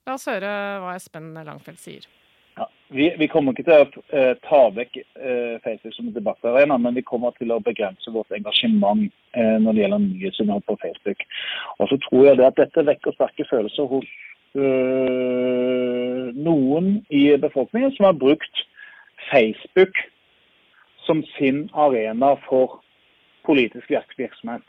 [0.07, 0.51] La oss høre
[0.83, 2.09] hva Espen Langfeldt sier.
[2.61, 6.99] Ja, vi, vi, kommer ikke til å uh, ta vekk uh, Facebook som debattarena, men
[6.99, 11.25] vi kommer til å begrense vårt engasjement uh, når det gjelder nyhetsinnhold på Facebook.
[11.79, 14.09] Og så tror jeg det at dette vekker sterke følelser hos
[16.35, 18.57] noen i befolkningen som har brukt
[19.29, 19.95] Facebook
[21.07, 22.81] som sin arena for
[23.47, 24.67] politisk virksomhet.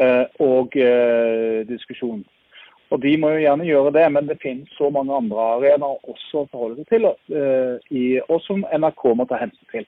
[0.00, 2.24] Eh, og eh, diskusjon.
[2.90, 6.42] Og De må jo gjerne gjøre det, men det finnes så mange andre arenaer også
[6.42, 7.06] å forholde seg til,
[7.38, 9.86] eh, og som NRK må ta hensyn til.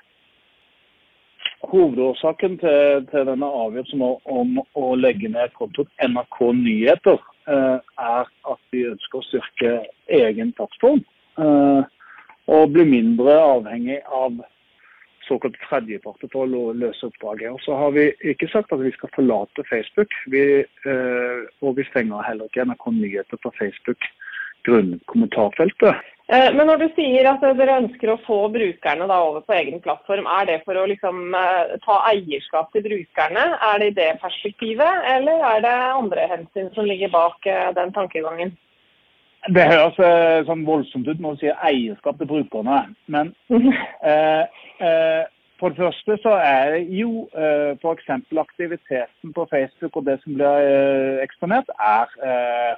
[1.67, 8.85] Hovedårsaken til, til denne avgjørelsen om å legge ned kontoen NRK Nyheter, er at vi
[8.87, 9.73] ønsker å styrke
[10.11, 11.03] egen plattform.
[12.51, 14.43] Og bli mindre avhengig av
[15.27, 17.53] såkalt tredjepart for å løse oppdraget.
[17.55, 21.87] Og så har vi ikke sagt at vi skal forlate Facebook, vi, eh, og vi
[21.91, 24.11] stenger heller ikke NRK Nyheter på Facebook
[24.67, 26.03] grunnkommentarfeltet.
[26.33, 30.29] Eh, men når du sier at dere ønsker å få brukerne over på egen plattform,
[30.39, 33.47] er det for å liksom eh, ta eierskap til brukerne?
[33.73, 38.55] Er det i det perspektivet, eller er det andre hensyn som ligger bak den tankegangen?
[39.51, 42.83] Det høres eh, sånn voldsomt ut når du sier eierskap til brukerne.
[43.11, 43.33] Men
[44.07, 44.45] eh,
[44.79, 45.25] eh,
[45.59, 48.09] for det første så er jo eh, f.eks.
[48.39, 52.73] aktiviteten på Facebook og det som blir eh, eksponert, er eh,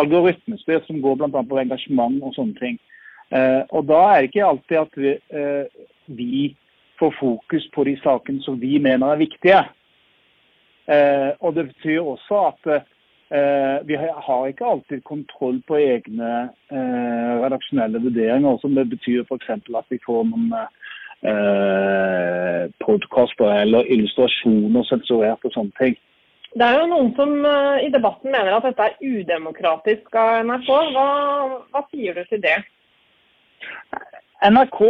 [0.00, 1.42] algoritmestyrt, som går bl.a.
[1.48, 2.78] på engasjement og sånne ting.
[3.32, 5.14] Eh, og da er det ikke alltid at vi,
[6.20, 6.32] vi,
[7.00, 9.62] får fokus på de sakene som vi mener er viktige.
[11.40, 12.84] og det betyr også at
[13.88, 16.32] vi har ikke alltid kontroll på egne
[16.72, 19.50] eh, redaksjonelle vurderinger, som det betyr f.eks.
[19.50, 20.62] at vi får noen eh,
[22.84, 25.96] podkaster eller illustrasjoner sensurert og sånne ting.
[26.52, 27.30] Det er jo noen som
[27.80, 30.68] i debatten mener at dette er udemokratisk av NRK.
[30.92, 31.06] Hva,
[31.72, 32.58] hva sier du til det?
[34.42, 34.80] NRK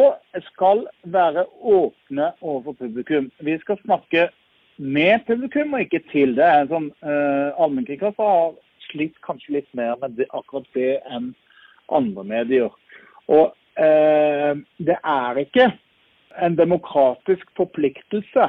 [0.48, 3.30] skal være åpne overfor publikum.
[3.38, 4.28] Vi skal snakke
[4.76, 6.36] med publikum og ikke til.
[6.36, 8.54] Det er sånn, uh, Allmennkringkaster har
[8.88, 11.32] slitt kanskje litt mer med det, akkurat det enn
[11.92, 12.72] andre medier.
[13.28, 15.70] Og uh, det er ikke
[16.42, 18.48] en demokratisk forpliktelse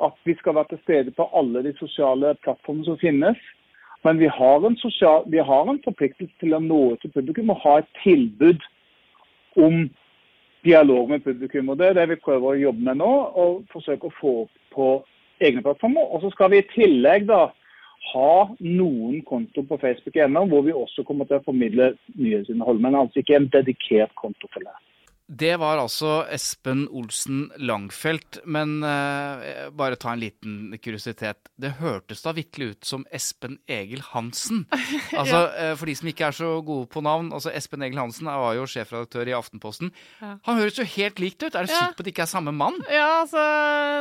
[0.00, 3.40] at vi skal være til stede på alle de sosiale plattformene som finnes.
[4.04, 7.60] Men vi har sosial, vi har en forpliktelse til å nå ut til publikum og
[7.64, 8.62] ha et tilbud
[9.60, 9.90] om
[10.64, 11.68] dialog med publikum.
[11.68, 13.12] og Det er det vi prøver å jobbe med nå.
[13.42, 14.34] Og forsøke å få
[14.74, 14.90] på
[15.40, 16.12] egne plattformer.
[16.12, 17.48] Og så skal vi i tillegg da
[18.10, 22.80] ha noen konto på Facebook ennå, hvor vi også kommer til å formidle nyhetsinnhold.
[22.80, 24.76] Men altså ikke en dedikert konto for det.
[25.30, 28.40] Det var altså Espen Olsen Langfelt.
[28.50, 31.52] Men uh, bare ta en liten kuriositet.
[31.54, 34.66] Det hørtes da vitterlig ut som Espen Egil Hansen.
[35.20, 35.70] Altså, ja.
[35.70, 37.28] uh, For de som ikke er så gode på navn.
[37.34, 39.92] altså Espen Egil Hansen var jo sjefredaktør i Aftenposten.
[40.20, 40.32] Ja.
[40.48, 41.54] Han høres jo helt likt ut.
[41.54, 41.78] Er du ja.
[41.78, 42.78] sikker på at det ikke er samme mann?
[42.90, 43.44] Ja, altså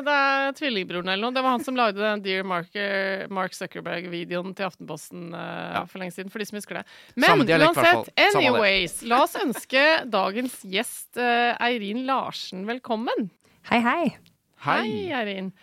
[0.06, 1.36] Det er tvillingbroren eller noe.
[1.36, 2.74] Det var han som lagde den Dear Mark,
[3.34, 6.34] Mark Zuckerberg-videoen til Aftenposten uh, for lenge siden.
[6.34, 6.86] For de som husker det.
[7.20, 13.30] Men uansett, anyways, la oss ønske dagens gjest Eirin Larsen velkommen.
[13.70, 14.04] Hei, hei.
[14.66, 15.54] Hei, Eirin.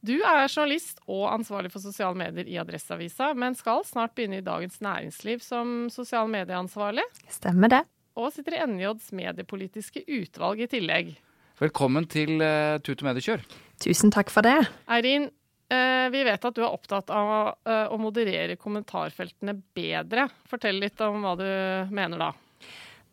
[0.00, 4.44] Du er journalist og ansvarlig for sosiale medier i Adresseavisa, men skal snart begynne i
[4.44, 7.04] Dagens Næringsliv som sosial medieansvarlig.
[7.28, 7.82] Stemmer det.
[8.16, 11.12] Og sitter i NJs mediepolitiske utvalg i tillegg.
[11.60, 13.44] Velkommen til uh, Tut og Mediekjør.
[13.84, 14.56] Tusen takk for det.
[14.88, 15.28] Eirin,
[15.68, 17.34] uh, vi vet at du er opptatt av
[17.68, 20.30] uh, å moderere kommentarfeltene bedre.
[20.48, 21.44] Fortell litt om hva du
[21.92, 22.30] mener da.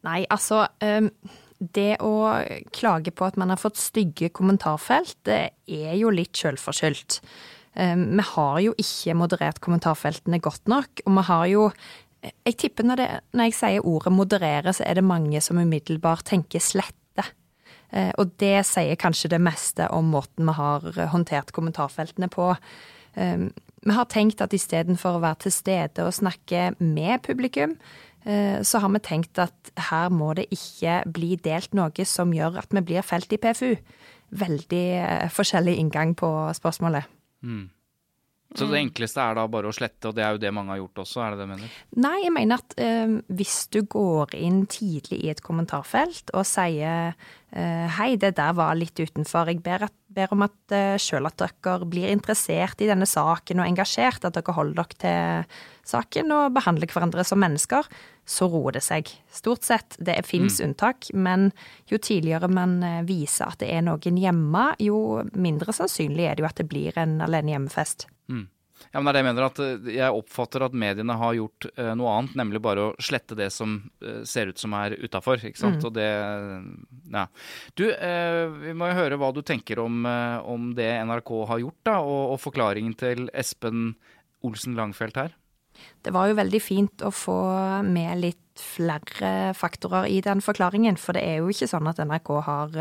[0.08, 1.12] Nei, altså um
[1.60, 2.14] det å
[2.76, 7.22] klage på at man har fått stygge kommentarfelt, det er jo litt sjølforskyldt.
[7.78, 11.72] Ehm, vi har jo ikke moderert kommentarfeltene godt nok, og vi har jo
[12.44, 16.26] Jeg tipper når, det, når jeg sier ordet moderere, så er det mange som umiddelbart
[16.26, 17.24] tenker slette.
[17.94, 20.82] Eh, og det sier kanskje det meste om måten vi har
[21.14, 22.50] håndtert kommentarfeltene på.
[23.16, 23.52] Ehm,
[23.86, 27.78] vi har tenkt at istedenfor å være til stede og snakke med publikum,
[28.26, 32.74] så har vi tenkt at her må det ikke bli delt noe som gjør at
[32.76, 33.76] vi blir felt i PFU.
[34.36, 36.28] Veldig eh, forskjellig inngang på
[36.58, 37.08] spørsmålet.
[37.44, 37.70] Mm.
[38.56, 40.80] Så det enkleste er da bare å slette, og det er jo det mange har
[40.80, 41.74] gjort også, er det det du mener?
[42.00, 47.12] Nei, jeg mener at eh, hvis du går inn tidlig i et kommentarfelt og sier
[47.12, 51.28] eh, hei, det der var litt utenfor, jeg ber, at, ber om at eh, sjøl
[51.28, 56.34] at dere blir interessert i denne saken og engasjert, at dere holder dere til saken
[56.40, 57.86] og behandler hverandre som mennesker,
[58.28, 59.12] så roer det seg.
[59.32, 60.00] Stort sett.
[60.00, 60.66] Det fins mm.
[60.66, 61.50] unntak, men
[61.92, 66.48] jo tidligere man eh, viser at det er noen hjemme, jo mindre sannsynlig er det
[66.48, 68.08] jo at det blir en alene hjemmefest.
[68.92, 71.68] Ja, men det er det Jeg mener at eh, jeg oppfatter at mediene har gjort
[71.78, 75.44] uh, noe annet, nemlig bare å slette det som uh, ser ut som er utafor.
[75.44, 75.80] Mm.
[75.82, 76.08] Og det
[77.14, 77.26] Ja.
[77.78, 80.06] Du, uh, vi må jo høre hva du tenker om,
[80.48, 83.92] om det NRK har gjort, da, og, og, forklaringen til Espen
[84.46, 85.36] Olsen Langfelt her.
[86.02, 87.38] Det var jo veldig fint å få
[87.86, 92.32] med litt flere faktorer i den forklaringen, for det er jo ikke sånn at NRK
[92.48, 92.80] har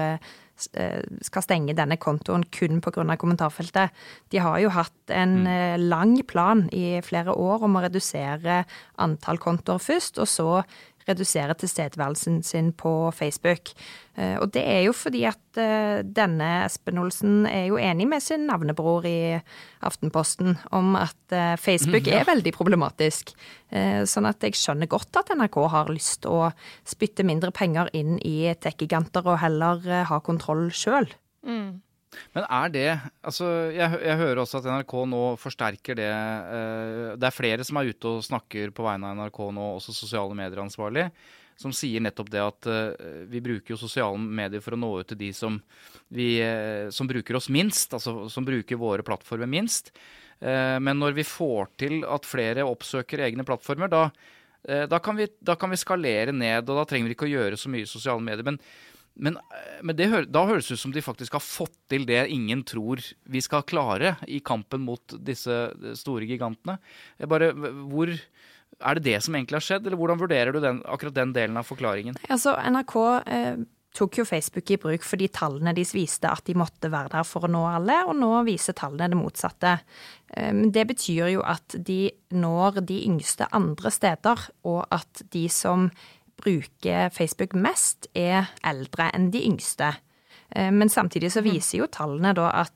[0.56, 3.04] skal stenge denne kontoen kun pga.
[3.16, 3.92] kommentarfeltet.
[4.32, 5.46] De har jo hatt en mm.
[5.46, 8.64] Eh, lang plan i flere år om å redusere
[9.02, 10.50] antall kontoer først, og så
[11.06, 13.70] redusere tilstedeværelsen sin på Facebook.
[14.16, 18.24] Eh, og det er jo fordi at eh, denne Espen Olsen er jo enig med
[18.24, 19.38] sin navnebror i
[19.86, 23.36] Aftenposten om at eh, Facebook er veldig problematisk.
[24.06, 26.50] Sånn at jeg skjønner godt at NRK har lyst til å
[26.86, 31.08] spytte mindre penger inn i tech-giganter og heller ha kontroll sjøl.
[31.42, 31.82] Mm.
[32.36, 32.88] Men er det
[33.26, 36.10] Altså, jeg, jeg, hører også at NRK nå forsterker det.
[36.10, 39.94] Eh, det er flere som er ute og snakker på vegne av NRK nå, også
[39.96, 41.08] sosiale medier-ansvarlig,
[41.58, 45.08] som sier nettopp det at uh, vi bruker jo sosiale medier for å nå ut
[45.08, 45.56] til de som,
[46.12, 49.92] vi, uh, som bruker oss minst, altså som bruker våre plattformer minst.
[50.36, 54.02] Men når vi får til at flere oppsøker egne plattformer, da,
[54.84, 57.56] da, kan vi, da, kan vi, skalere ned, og da trenger vi ikke å gjøre
[57.56, 58.44] så mye sosiale medier.
[58.44, 58.60] Men
[59.16, 59.38] men,
[59.82, 63.00] men det, da høres det ut som de faktisk har fått til det ingen tror
[63.24, 65.56] vi skal klare i kampen mot disse
[65.96, 66.76] store gigantene.
[67.28, 67.52] Bare,
[67.88, 71.32] hvor, er det det som egentlig har skjedd, eller hvordan vurderer du den, akkurat den
[71.36, 72.18] delen av forklaringen?
[72.28, 73.64] Altså, NRK eh,
[73.96, 77.46] tok jo Facebook i bruk fordi tallene deres viste at de måtte være der for
[77.46, 79.78] å nå alle, og nå viser tallene det motsatte.
[80.36, 82.02] Eh, det betyr jo at de
[82.36, 85.88] når de yngste andre steder, og at de som
[86.40, 89.94] bruker Facebook mest, er eldre enn de yngste.
[90.54, 91.52] Eh, men samtidig så mhm.
[91.52, 92.72] viser jo tallene da at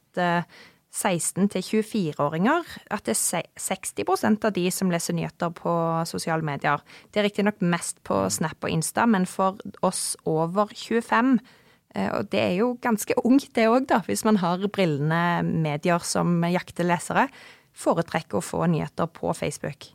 [0.91, 5.73] 16- til 24-åringer at det er 60% av de som leser nyheter på
[6.07, 6.83] sosiale medier.
[7.11, 11.39] Det er riktignok mest på Snap og Insta, men for oss over 25
[11.95, 16.03] eh, og det er jo ganske ungt det òg, da, hvis man har brillende medier
[16.03, 17.29] som jakter lesere.
[17.71, 19.93] Foretrekker å få nyheter på Facebook.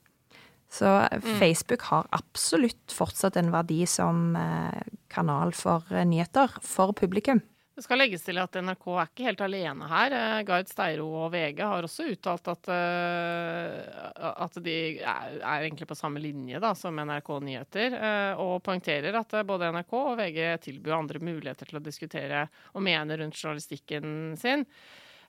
[0.75, 1.39] Så mm.
[1.39, 7.39] Facebook har absolutt fortsatt en verdi som eh, kanal for eh, nyheter for publikum.
[7.75, 10.15] Det skal legges til at NRK er ikke helt alene her.
[10.15, 12.69] Eh, Gard Steiro og VG har også uttalt at,
[14.33, 17.97] at de er, egentlig på samme linje da, som NRK Nyheter,
[18.43, 23.19] og poengterer at både NRK og VG tilbyr andre muligheter til å diskutere og mene
[23.23, 24.67] rundt journalistikken sin.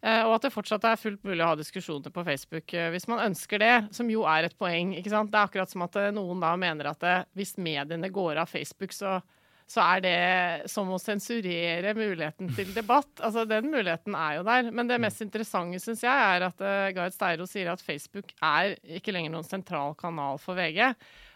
[0.03, 3.09] Eh, og at det fortsatt er fullt mulig å ha diskusjoner på Facebook eh, hvis
[3.11, 4.95] man ønsker det, som jo er et poeng.
[4.99, 5.33] ikke sant?
[5.33, 9.21] Det er akkurat som at noen da mener at hvis mediene går av Facebook, så
[9.67, 13.11] så er det som å sensurere muligheten til debatt.
[13.27, 14.71] Altså, Den muligheten er jo der.
[14.71, 18.77] Men det mest interessante syns jeg er at uh, Gard Steiro sier at Facebook er
[18.99, 20.95] ikke lenger noen sentral kanal for VG.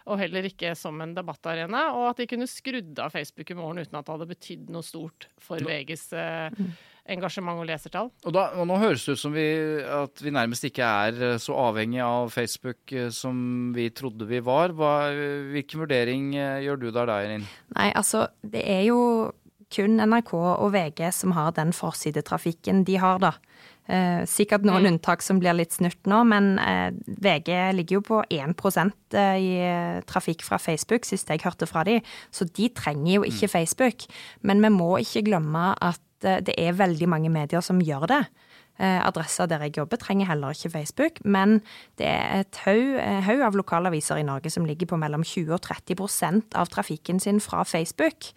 [0.09, 1.89] Og heller ikke som en debattarena.
[1.97, 4.85] Og at de kunne skrudd av Facebook i morgen uten at det hadde betydd noe
[4.85, 6.63] stort for VGs eh,
[7.09, 8.09] engasjement og lesertall.
[8.25, 9.45] Og, da, og nå høres det ut som vi,
[9.81, 14.41] at vi nærmest ikke er eh, så avhengig av Facebook eh, som vi trodde vi
[14.45, 14.75] var.
[14.77, 14.93] Hva,
[15.53, 17.47] hvilken vurdering eh, gjør du der, da, Eirin?
[17.77, 19.01] Nei, altså det er jo
[19.71, 23.35] kun NRK og VG som har den forsidetrafikken de har, da.
[23.91, 24.89] Eh, sikkert noen mm.
[24.93, 29.49] unntak som blir litt snurt nå, men eh, VG ligger jo på 1% i
[30.07, 31.97] trafikk fra Facebook, sist jeg hørte fra de,
[32.31, 33.53] så de trenger jo ikke mm.
[33.57, 34.07] Facebook.
[34.47, 38.21] Men vi må ikke glemme at Eh, det er veldig mange medier som gjør det.
[38.79, 41.59] Eh, adressa der jeg jobber, trenger heller ikke Facebook, men
[41.97, 45.61] det er et eh, haug av lokalaviser i Norge som ligger på mellom 20 og
[45.65, 48.31] 30% av trafikken sin fra Facebook.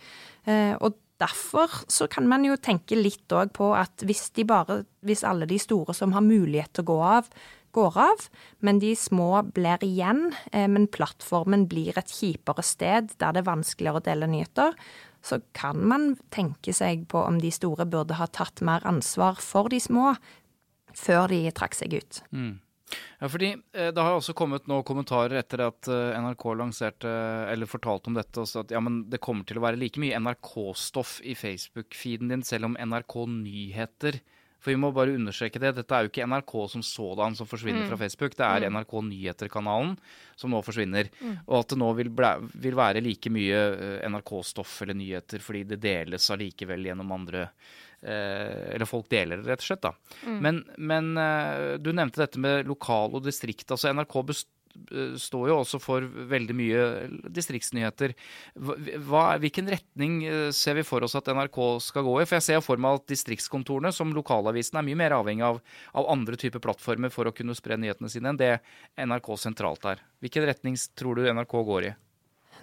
[0.45, 5.49] Og derfor så kan man jo tenke litt òg på at hvis, bare, hvis alle
[5.51, 7.31] de store som har mulighet til å gå av,
[7.75, 8.27] går av,
[8.63, 13.99] men de små blir igjen, men plattformen blir et kjipere sted der det er vanskeligere
[13.99, 14.77] å dele nyheter,
[15.25, 19.73] så kan man tenke seg på om de store burde ha tatt mer ansvar for
[19.73, 20.13] de små
[20.95, 22.21] før de trakk seg ut.
[22.31, 22.53] Mm.
[23.19, 27.11] Ja, fordi eh, Det har også kommet nå kommentarer etter at eh, NRK lanserte
[27.51, 28.43] eller fortalte om dette.
[28.43, 32.47] Også at ja, men det kommer til å være like mye NRK-stoff i Facebook-feeden din,
[32.47, 34.21] selv om NRK Nyheter
[34.65, 35.75] for vi må bare understreke det.
[35.77, 37.89] Dette er jo ikke NRK som sådan som forsvinner mm.
[37.91, 38.33] fra Facebook.
[38.39, 38.79] Det er mm.
[38.79, 39.91] NRK Nyheter-kanalen
[40.41, 41.11] som nå forsvinner.
[41.21, 41.35] Mm.
[41.45, 42.31] Og at det nå vil, ble,
[42.65, 47.83] vil være like mye eh, NRK-stoff eller nyheter fordi det deles allikevel gjennom andre eh,
[48.05, 49.85] Eller folk deler det, rett og slett.
[49.85, 49.95] da.
[50.27, 50.39] Mm.
[50.45, 53.71] Men, men eh, du nevnte dette med lokal og distrikt.
[53.71, 54.19] altså NRK
[54.75, 56.85] Eh, står jo også for veldig mye
[57.33, 58.15] distriktsnyheter.
[58.59, 62.27] Hva, hvilken retning eh, ser vi for oss at NRK skal gå i?
[62.27, 65.61] For jeg ser for meg at distriktskontorene, som lokalavisen, er mye mer avhengig av,
[65.95, 68.57] av andre typer plattformer for å kunne spre nyhetene sine enn det
[68.99, 70.03] NRK sentralt er.
[70.25, 71.95] Hvilken retning tror du NRK går i?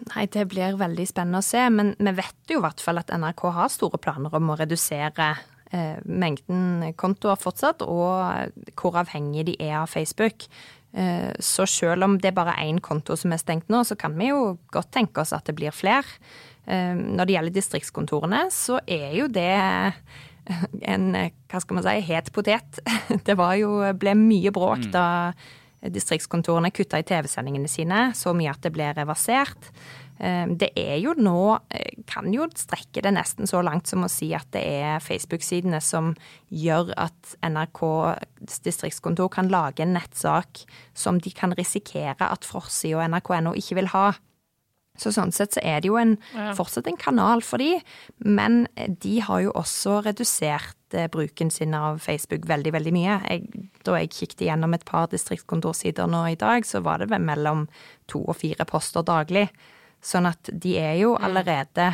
[0.09, 3.13] Nei, Det blir veldig spennende å se, men vi vet jo i hvert fall at
[3.13, 5.29] NRK har store planer om å redusere
[5.71, 10.47] eh, mengden kontoer fortsatt, og hvor avhengig de er av Facebook.
[10.91, 14.17] Eh, så selv om det er bare én konto som er stengt nå, så kan
[14.17, 16.19] vi jo godt tenke oss at det blir flere.
[16.65, 19.53] Eh, når det gjelder distriktskontorene, så er jo det
[20.81, 22.81] en hva skal man si, het potet.
[23.27, 24.93] Det var jo, ble mye bråk mm.
[25.89, 29.71] Distriktskontorene kutta i TV-sendingene sine, så mye at det ble reversert.
[30.21, 34.11] Eh, det er jo nå eh, Kan jo strekke det nesten så langt som å
[34.11, 36.11] si at det er Facebook-sidene som
[36.53, 43.07] gjør at NRKs distriktskontor kan lage en nettsak som de kan risikere at forsida og
[43.09, 44.11] nrk.no ikke vil ha.
[45.01, 46.15] Så sånn sett så er det jo en,
[46.57, 47.79] fortsatt en kanal for de,
[48.21, 48.63] men
[49.01, 53.17] de har jo også redusert eh, bruken sin av Facebook veldig, veldig mye.
[53.25, 57.65] Jeg, da jeg kikket gjennom et par distriktskontorsider nå i dag, så var det mellom
[58.11, 59.47] to og fire poster daglig.
[60.01, 61.91] Sånn at de er jo allerede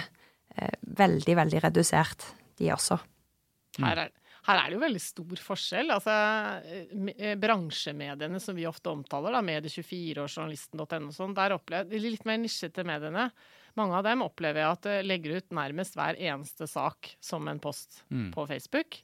[0.56, 2.28] eh, veldig, veldig redusert,
[2.60, 3.00] de også.
[3.84, 4.14] Her er,
[4.48, 5.92] her er, det jo veldig stor forskjell.
[5.92, 6.14] Altså,
[7.18, 12.24] eh, bransjemediene som vi ofte omtaler, da, Medie24 og journalisten.no sånn, der opplever de litt
[12.28, 13.28] mer nisjete mediene.
[13.78, 17.60] Mange av dem opplever jeg at det legger ut nærmest hver eneste sak som en
[17.62, 18.32] post mm.
[18.34, 19.02] på Facebook.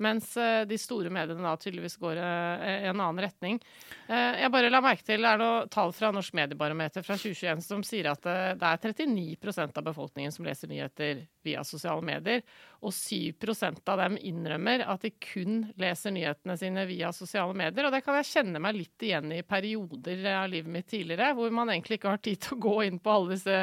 [0.00, 3.58] Mens eh, de store mediene da tydeligvis går eh, i en annen retning.
[4.08, 7.64] Eh, jeg bare la merke til, Det er noe tall fra Norsk mediebarometer fra 2021
[7.66, 12.42] som sier at det er 39% av befolkningen som leser nyheter via sosiale medier.
[12.82, 17.86] Og 7% av dem innrømmer at de kun leser nyhetene sine via sosiale medier.
[17.86, 21.52] Og det kan jeg kjenne meg litt igjen i perioder av livet mitt tidligere, hvor
[21.54, 23.60] man egentlig ikke har tid til å gå inn på alle disse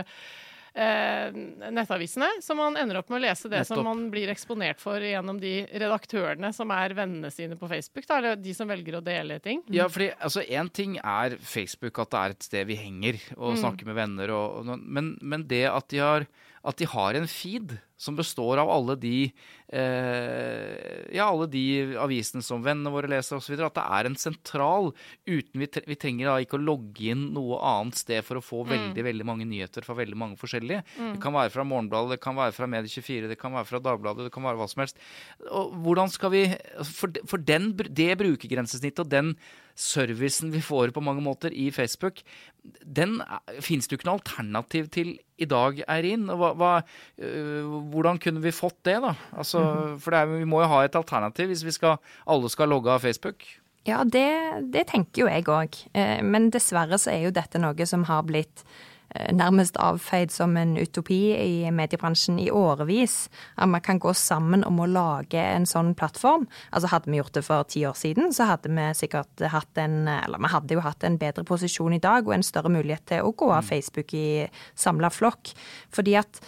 [0.73, 1.39] eh,
[1.71, 2.29] nettavisene.
[2.41, 3.79] Så man ender opp med å lese det Nettopp.
[3.79, 8.19] som man blir eksponert for gjennom de redaktørene som er vennene sine på Facebook, da,
[8.19, 9.63] eller de som velger å dele ting.
[9.73, 13.55] Ja, fordi altså én ting er Facebook, at det er et sted vi henger og
[13.55, 13.61] mm.
[13.63, 16.29] snakker med venner, og, og, men, men det at de har
[16.67, 19.15] at de har en feed som består av alle de,
[19.75, 23.57] eh, ja, alle de avisene som vennene våre leser osv.
[23.59, 24.93] At det er en sentral
[25.27, 28.63] uten vi, vi, trenger da ikke å logge inn noe annet sted for å få
[28.63, 28.71] mm.
[28.71, 30.85] veldig veldig mange nyheter fra veldig mange forskjellige.
[30.95, 31.13] Mm.
[31.17, 34.29] Det kan være fra Morgenbladet, det kan være fra Medie24, det kan være fra Dagbladet,
[34.29, 35.03] det kan være hva som helst.
[35.49, 36.45] Og hvordan skal vi
[36.87, 39.35] For, for den, det brukergrensesnittet og den
[39.79, 42.19] servicen vi får på mange måter i Facebook,
[42.83, 43.19] den
[43.63, 46.27] fins det jo ikke noe alternativ til i dag, Eirin.
[46.27, 46.73] Hva, hva,
[47.23, 49.13] øh, hvordan kunne vi fått det, da?
[49.31, 49.63] Altså,
[49.95, 52.91] for for er, vi må jo ha et alternativ hvis vi skal, alle skal logge
[52.91, 53.47] av Facebook.
[53.87, 54.27] Ja, det,
[54.73, 55.79] det tenker jo jeg òg.
[55.95, 58.65] Eh, men dessverre så er jo dette noe som har blitt
[59.33, 63.27] nærmest avfeid som en utopi i mediebransjen i årevis.
[63.57, 66.47] At man kan gå sammen om å lage en sånn plattform.
[66.69, 70.07] Altså Hadde vi gjort det for ti år siden, så hadde vi sikkert hatt en
[70.07, 73.25] Eller vi hadde jo hatt en bedre posisjon i dag og en større mulighet til
[73.25, 73.69] å gå av mm.
[73.69, 74.47] Facebook i
[74.77, 75.53] samla flokk.
[75.93, 76.41] Fordi at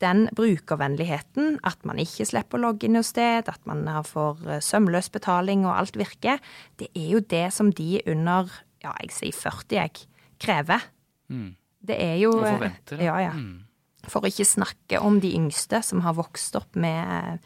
[0.00, 4.62] den brukervennligheten, at man ikke slipper å logge inn hos sted, at man får eh,
[4.64, 6.40] sømløs betaling og alt virker,
[6.80, 8.50] det er jo det som de under
[8.82, 10.06] ja, jeg sier 40, jeg,
[10.42, 10.88] krever.
[11.30, 11.52] Mm.
[11.82, 13.06] Det er jo Og forventer det.
[13.08, 13.34] Ja, ja.
[13.34, 13.64] Mm.
[14.10, 17.42] For ikke snakke om de yngste som har vokst opp med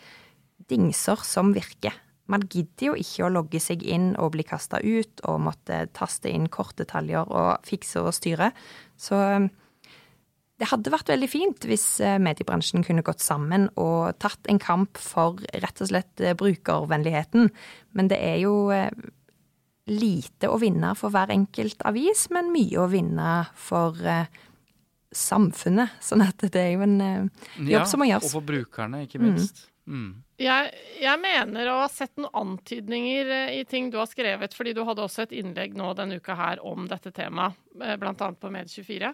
[0.70, 1.94] dingser som virker.
[2.32, 6.32] Man gidder jo ikke å logge seg inn og bli kasta ut og måtte taste
[6.32, 8.50] inn kortdetaljer og fikse og styre.
[8.98, 9.50] Så um,
[10.56, 14.98] det hadde vært veldig fint hvis uh, mediebransjen kunne gått sammen og tatt en kamp
[14.98, 17.52] for rett og slett brukervennligheten.
[17.94, 18.56] Men det er jo
[19.86, 24.28] lite å vinne for hver enkelt avis, men mye å vinne for eh,
[25.14, 25.98] samfunnet.
[26.08, 28.30] Sånn at det er jo en eh, jobb ja, som må gjøres.
[28.30, 29.66] Og for brukerne, ikke minst.
[29.66, 29.72] Mm.
[29.86, 30.12] Mm.
[30.42, 34.74] Jeg, jeg, mener å ha sett noen antydninger eh, i ting du har skrevet, fordi
[34.74, 38.14] du hadde også et innlegg nå denne uka her om dette temaet, bl.a.
[38.16, 39.12] på Med24,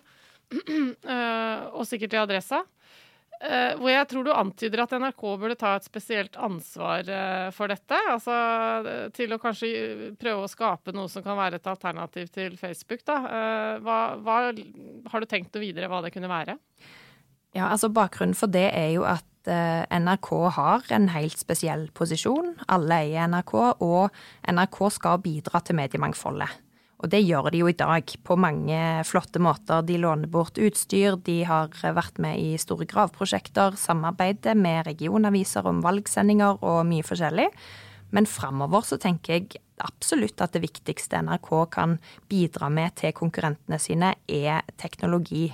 [1.76, 2.62] og sikkert i Adressa.
[3.43, 7.72] Uh, hvor jeg tror du antyder at NRK burde ta et spesielt ansvar uh, for
[7.72, 7.99] dette.
[8.12, 8.36] Altså
[9.16, 13.03] til å kanskje prøve å skape noe som kan være et alternativ til Facebook.
[13.09, 13.18] Da.
[13.82, 14.38] Hva, hva,
[15.11, 16.55] har du tenkt noe videre hva det kunne være?
[17.53, 22.55] Ja, altså Bakgrunnen for det er jo at NRK har en helt spesiell posisjon.
[22.70, 26.61] Alle eier NRK, og NRK skal bidra til mediemangfoldet.
[27.03, 28.78] Og det gjør de jo i dag på mange
[29.09, 29.82] flotte måter.
[29.82, 35.82] De låner bort utstyr, de har vært med i store gravprosjekter, samarbeider med regionaviser om
[35.82, 37.48] valgsendinger og mye forskjellig.
[38.14, 41.96] Men framover så tenker jeg absolutt at det viktigste NRK kan
[42.30, 45.48] bidra med til konkurrentene sine, er teknologi.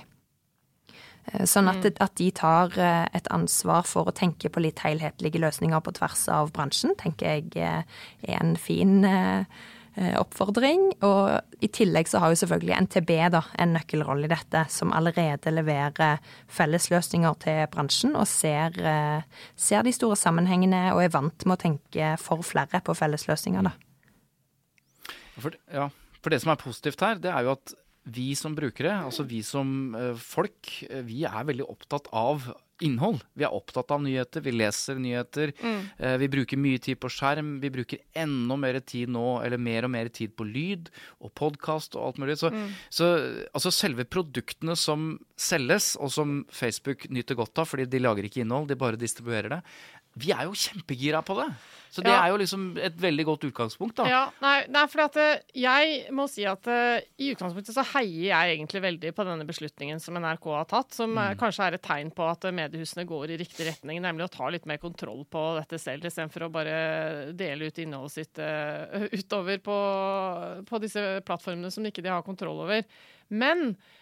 [1.31, 1.97] Eh, sånn at, mm.
[2.03, 6.27] at, de tar eh, et ansvar for å tenke på litt helhetlige løsninger på tvers
[6.35, 9.45] av bransjen, tenker jeg eh, er en fin Eh,
[10.19, 10.91] oppfordring.
[11.05, 15.53] Og i tillegg så har jo selvfølgelig NTB da, en nøkkelrolle i dette, som allerede
[15.53, 16.19] leverer
[16.51, 21.61] fellesløsninger til bransjen og ser, eh, ser, de store sammenhengene og er vant med å
[21.61, 23.69] tenke for flere på fellesløsninger.
[23.69, 23.75] Da.
[25.39, 27.75] For, ja, for det som er positivt her, det er jo at
[28.09, 30.71] vi som brukere, altså vi som eh, folk,
[31.05, 32.49] vi er veldig opptatt av
[32.85, 33.23] innhold.
[33.37, 35.53] Vi er opptatt av nyheter, vi leser nyheter.
[35.61, 35.79] Mm.
[35.97, 37.57] Eh, vi bruker mye tid på skjerm.
[37.63, 41.97] Vi bruker enda mer tid nå, eller mer og mer tid på lyd og podkast
[41.97, 42.37] og alt mulig.
[42.41, 42.67] Så, mm.
[42.93, 43.09] så
[43.53, 48.43] altså selve produktene som selges, og som Facebook nyter godt av, fordi de lager ikke
[48.43, 49.61] innhold, de bare distribuerer det,
[50.17, 51.49] vi er jo kjempegira på det.
[51.89, 52.19] Så det ja.
[52.21, 54.05] er jo liksom et veldig godt utgangspunkt, da.
[54.09, 58.27] Ja, nei, nei for at eh, jeg må si at uh, i utgangspunktet så heier
[58.27, 61.21] jeg egentlig veldig på denne beslutningen som NRK har tatt, som mm.
[61.23, 64.51] uh, kanskje er et tegn på at mediehusene går i riktig retning, nemlig å ta
[64.53, 66.79] litt mer kontroll på dette selv, istedenfor å bare
[67.37, 69.79] dele ut innholdet sitt uh, utover på,
[70.69, 72.85] på, disse plattformene som ikke de har kontroll over.
[73.33, 73.97] Men Eh,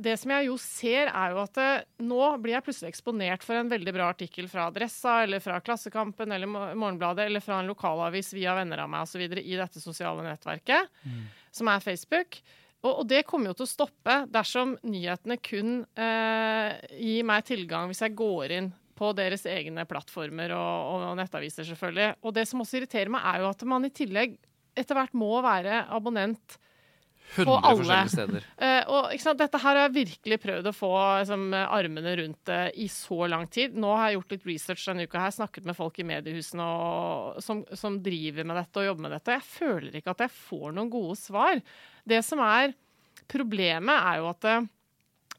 [0.00, 3.58] det som jeg jo ser, er jo at eh, nå blir jeg plutselig eksponert for
[3.58, 8.32] en veldig bra artikkel fra Adressa eller fra Klassekampen eller Morgenbladet eller fra en lokalavis
[8.36, 9.26] via venner av meg osv.
[9.28, 11.20] i dette sosiale nettverket, mm.
[11.60, 12.40] som er Facebook.
[12.80, 17.90] Og, og, det kommer jo til å stoppe dersom nyhetene kun eh, gir meg tilgang
[17.90, 22.22] hvis jeg går inn på deres egne plattformer og, og, og nettaviser, selvfølgelig.
[22.24, 24.38] Og det som også irriterer meg, er jo at man i tillegg
[24.78, 26.58] etter hvert må være abonnent
[27.36, 28.46] 100 forskjellige steder.
[28.60, 32.88] Uh, og Dette her har jeg virkelig prøvd å få liksom, armene rundt uh, i
[32.92, 33.76] så lang tid.
[33.78, 37.42] Nå har jeg gjort litt research denne uka her, snakket med folk i mediehusene og,
[37.44, 39.38] som, som, driver med dette og jobber med dette.
[39.38, 41.62] Jeg føler ikke at jeg får noen gode svar.
[42.08, 42.74] Det som er
[43.28, 44.72] problemet, er jo at uh,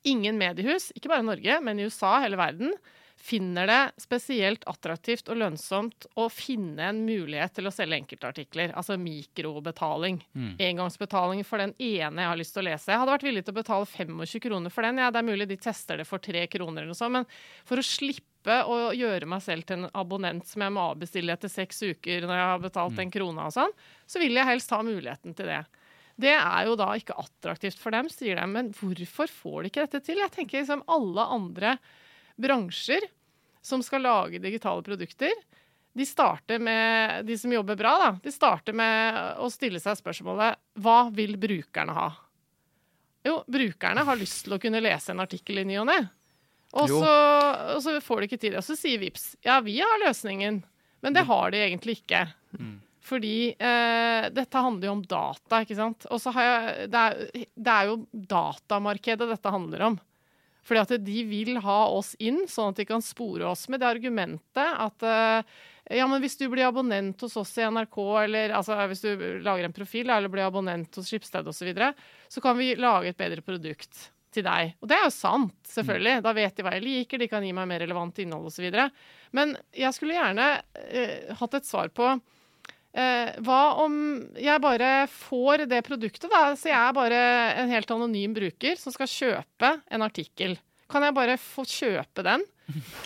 [0.07, 2.73] ingen mediehus, ikke bare i Norge, men i USA, hele verden,
[3.21, 8.71] finner det spesielt attraktivt og lønnsomt å finne en mulighet til å selge enkeltartikler.
[8.79, 10.21] Altså mikrobetaling.
[10.31, 10.53] Mm.
[10.69, 12.91] Engangsbetaling for den ene jeg har lyst til å lese.
[12.93, 15.01] Jeg hadde vært villig til å betale 25 kroner for den.
[15.03, 17.27] Ja, det er mulig de tester det for tre kroner eller noe sånt, men
[17.67, 21.51] for å slippe å gjøre meg selv til en abonnent som jeg må avbestille etter
[21.51, 23.03] seks uker når jeg har betalt mm.
[23.03, 23.75] en krone og sånn,
[24.07, 25.63] så vil jeg helst ha muligheten til det.
[26.19, 28.47] Det er jo da ikke attraktivt for dem, sier de.
[28.47, 30.19] Men hvorfor får de ikke dette til?
[30.23, 31.77] Jeg tenker liksom alle andre
[32.39, 33.03] bransjer
[33.61, 35.35] som skal lage digitale produkter,
[35.93, 38.09] de starter med De som jobber bra, da.
[38.23, 42.09] De starter med å stille seg spørsmålet Hva vil brukerne ha?
[43.25, 45.99] Jo, brukerne har lyst til å kunne lese en artikkel i ny og ne.
[46.79, 46.91] Og
[47.81, 48.55] så, får de ikke tid.
[48.55, 50.61] Og så sier Vips ja, vi har løsningen.
[51.03, 52.21] Men det har de egentlig ikke.
[53.09, 56.05] Fordi eh, dette handler jo om data, ikke sant.
[56.13, 59.99] Og så har jeg det er, det er jo datamarkedet dette handler om.
[60.65, 63.89] Fordi at de vil ha oss inn, sånn at de kan spore oss med det
[63.89, 65.57] argumentet at eh,
[65.97, 69.65] ja, men hvis du blir abonnent hos oss i NRK, eller altså, hvis du lager
[69.65, 71.93] en profil eller blir abonnent hos Skipsted osv., så, videre,
[72.29, 74.75] så kan vi lage et bedre produkt til deg.
[74.83, 76.19] Og det er jo sant, selvfølgelig.
[76.25, 78.69] Da vet de hva jeg liker, de kan gi meg mer relevant innhold osv.
[79.33, 80.51] Men jeg skulle gjerne
[80.85, 82.11] eh, hatt et svar på
[82.93, 83.95] eh, hva om
[84.39, 86.55] jeg bare får det produktet, da?
[86.57, 87.21] Så jeg er bare
[87.63, 90.57] en helt anonym bruker som skal kjøpe en artikkel.
[90.89, 92.45] Kan jeg bare få kjøpe den?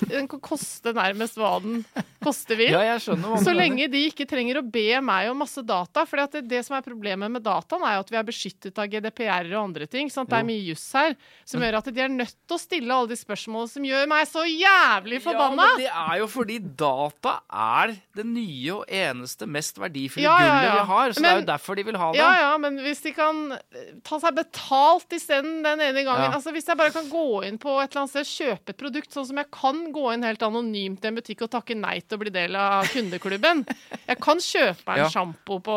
[0.09, 1.83] Den kan koste nærmest hva den
[2.23, 2.73] koste vil.
[2.73, 6.05] Ja, Så lenge de ikke trenger å be meg om masse data.
[6.09, 9.49] For det, det som er problemet med dataen, er at vi er beskyttet av GDPR
[9.53, 10.11] og andre ting.
[10.13, 10.31] Sant?
[10.31, 11.15] Det er mye juss her
[11.47, 14.27] som gjør at de er nødt til å stille alle de spørsmålene som gjør meg
[14.29, 15.67] så jævlig forbanna.
[15.67, 20.37] Ja, men det er jo fordi data er det nye og eneste mest verdifulle Ja,
[20.39, 21.13] gullet vi har.
[21.15, 22.21] Så det er jo derfor de vil ha det.
[22.21, 26.33] Ja, ja, men hvis de kan eh, ta seg betalt isteden den ene gangen.
[26.33, 29.11] Altså Hvis jeg bare kan gå inn på et eller annet sted, kjøpe et produkt,
[29.13, 32.17] sånn som jeg kan gå inn helt anonymt i en butikk og takke nei til
[32.17, 33.63] å bli del av kundeklubben.
[34.09, 35.09] Jeg kan kjøpe en Ja.
[35.13, 35.75] sjampo på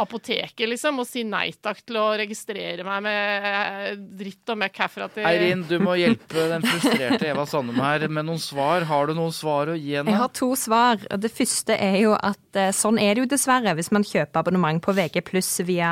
[0.00, 4.80] apoteket, liksom, og si nei takk til å registrere meg med eh, dritt og møkk
[4.84, 8.86] herfra til Eirin, du må hjelpe den frustrerte Eva Sandum her med noen svar.
[8.88, 10.10] Har du noen svar å gi henne?
[10.12, 11.02] Jeg har to svar.
[11.20, 14.82] Det første er jo at eh, sånn er det jo dessverre hvis man kjøper abonnement
[14.84, 15.90] på VG pluss via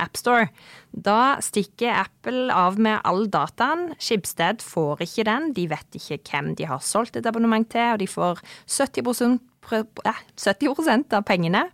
[0.00, 0.48] AppStore.
[0.92, 3.94] Da stikker Apple av med all dataen.
[3.98, 5.52] Skibsted får ikke den.
[5.56, 9.86] De vet ikke hvem de har solgt et abonnement til, og de får 70, pr-
[10.04, 11.64] eh, 70 av pengene.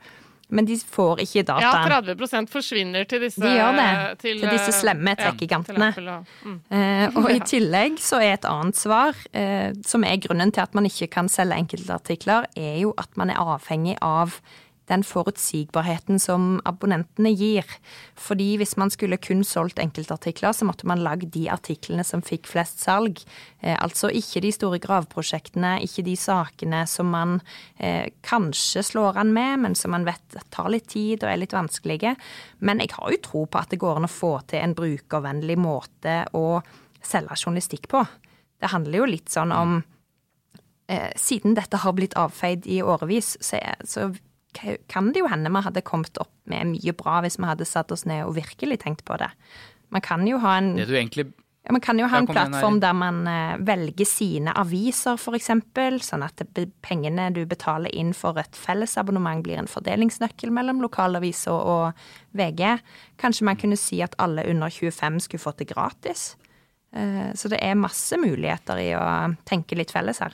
[0.50, 1.60] Men de får ikke dataen.
[1.60, 2.16] Ja, dataen.
[2.16, 4.18] 30 forsvinner til disse De gjør det.
[4.22, 5.90] Til, Til disse eh, slemme ja, tech-gigantene.
[5.98, 6.60] og- mm.
[6.70, 10.74] Eh, og i tillegg så er et annet svar, eh, som er grunnen til at
[10.74, 14.40] man ikke kan selge enkeltartikler, er jo at man er avhengig av
[14.88, 17.66] den forutsigbarheten som abonnentene gir.
[18.18, 22.48] Fordi hvis man skulle kun solgt enkeltartikler, så måtte man lagd de artiklene som fikk
[22.50, 23.20] flest salg.
[23.60, 27.38] Eh, altså ikke de store gravprosjektene, ikke de sakene som man
[27.76, 31.56] eh, kanskje slår an med, men som man vet tar litt tid og er litt
[31.56, 32.16] vanskelige.
[32.64, 35.58] Men jeg har jo tro på at det går an å få til en brukervennlig
[35.60, 36.60] måte å
[37.04, 38.02] selge journalistikk på.
[38.58, 39.76] Det handler jo litt sånn om
[40.90, 44.08] eh, Siden dette har blitt avfeid i årevis, så, så
[44.88, 47.92] kan det jo hende vi hadde kommet opp med mye bra hvis vi hadde satt
[47.92, 49.30] oss ned og virkelig tenkt på det.
[49.94, 51.30] Man kan jo ha en Det du egentlig
[51.68, 55.50] ja, Man kan jo ha en plattform der man eh, velger sine aviser, f.eks.,
[56.06, 56.40] sånn at
[56.80, 61.92] pengene du betaler inn for et fellesabonnement, blir en fordelingsnøkkel mellom lokalaviser og
[62.32, 62.78] VG.
[63.20, 66.36] Kanskje man kunne si at alle under 25 skulle fått det gratis.
[66.96, 70.32] Eh, Så det er masse muligheter i å tenke litt felles her.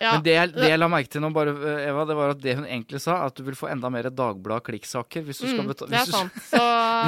[0.00, 2.30] Ja, Men det, jeg- det jeg la merke til nå, bare, eh, Eva, det var
[2.30, 5.64] at det hun egentlig sa, at du vil få enda mer Dagblad-klikksaker hvis du skal
[5.64, 6.10] Mm, betale hvis.
[6.12, 6.60] Så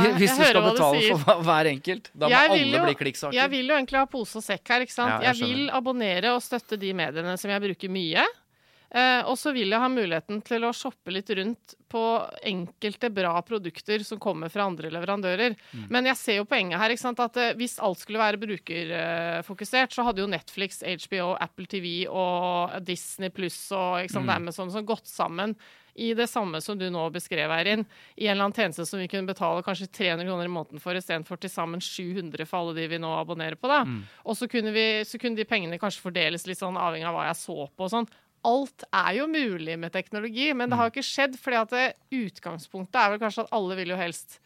[0.03, 2.11] du- hvis du skal betale du for hver- hver enkelt.
[2.17, 3.35] Da må Jeg alle jo- bli klikksaker.
[3.35, 5.11] Jeg vil jo egentlig ha pose og sekk her, ikke sant.
[5.23, 8.25] Ja, jeg jeg, vil abonnere og støtte de mediene som jeg bruker mye.
[8.89, 12.03] Eh, og så vil jeg ha muligheten til å shoppe litt rundt på
[12.49, 15.57] enkelte bra produkter som kommer fra andre leverandører.
[15.73, 15.87] Mm.
[15.93, 16.95] Men jeg ser jo poenget her.
[16.97, 22.79] At eh, Hvis alt skulle være brukerfokusert, så hadde jo Netflix, HBO, Apple TV og
[22.85, 24.31] Disney pluss og Mm.
[24.35, 25.55] Amazon som gått sammen
[25.99, 27.85] i det samme som du nå beskrev, Eirin.
[28.17, 30.95] I en eller annen tjeneste som vi kunne betale kanskje 300 kroner i måneden for,
[30.99, 33.71] istedenfor til sammen 700 for alle de vi nå abonnerer på.
[33.71, 33.83] da.
[33.85, 34.05] Mm.
[34.25, 37.27] Og så kunne, vi, så kunne de pengene kanskje fordeles litt sånn avhengig av hva
[37.31, 38.11] jeg så på og sånn.
[38.47, 41.39] Alt er jo mulig med teknologi, men det har jo ikke skjedd.
[41.41, 44.39] fordi at utgangspunktet er vel kanskje at alle vil jo helst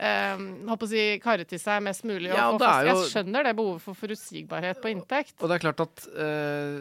[0.00, 2.30] håper å si, karre til seg mest mulig.
[2.32, 5.34] og Ja, fast- er jo- Jeg skjønner det behovet for forutsigbarhet på inntekt.
[5.42, 6.80] Og det er klart at uh,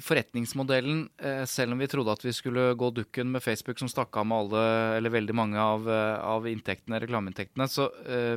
[0.00, 4.16] forretningsmodellen, uh, selv om vi trodde at vi skulle gå dukken med Facebook som stakk
[4.16, 8.36] av med alle, eller veldig mange av, eh, av inntektene, reklameinntektene, så, uh,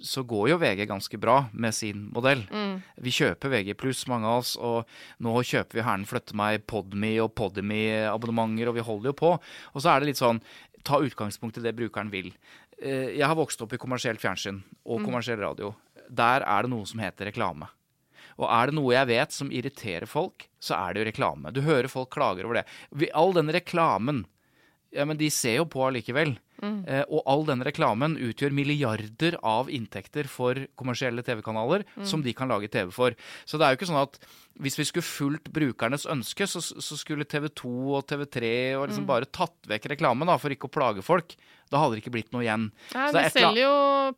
[0.00, 2.46] så går jo VG ganske bra med sin modell.
[2.50, 2.82] Mm.
[3.00, 4.86] Vi kjøper VG pluss, mange av oss, og
[5.20, 9.34] nå kjøper vi Herren flytter meg Podme og Podme-abonnementer, og vi holder jo på.
[9.74, 10.40] Og så er det litt sånn,
[10.84, 12.32] ta utgangspunkt i det brukeren vil.
[12.82, 15.74] Eh, Jeg har vokst opp i kommersielt fjernsyn og kommersiell radio.
[16.08, 17.68] Der er det noe som heter reklame.
[18.38, 21.50] Og er det noe jeg vet som irriterer folk, så er det jo reklame.
[21.52, 23.10] Du hører folk klager over det.
[23.12, 24.26] All den reklamen,
[24.94, 26.36] ja, men de ser jo på allikevel.
[26.62, 32.48] Eh, og all den reklamen utgjør milliarder av inntekter for kommersielle TV-kanaler som de kan
[32.50, 33.14] lage TV for.
[33.46, 34.18] Så det er jo ikke sånn at
[34.58, 39.06] hvis vi skulle fulgt brukernes ønske, så, så skulle TV 2 og TV3 og liksom
[39.06, 39.10] mm.
[39.10, 41.36] bare tatt vekk reklame da, for ikke å plage folk.
[41.68, 42.68] Da hadde det ikke blitt noe igjen.
[42.94, 43.72] Ja, de selger jo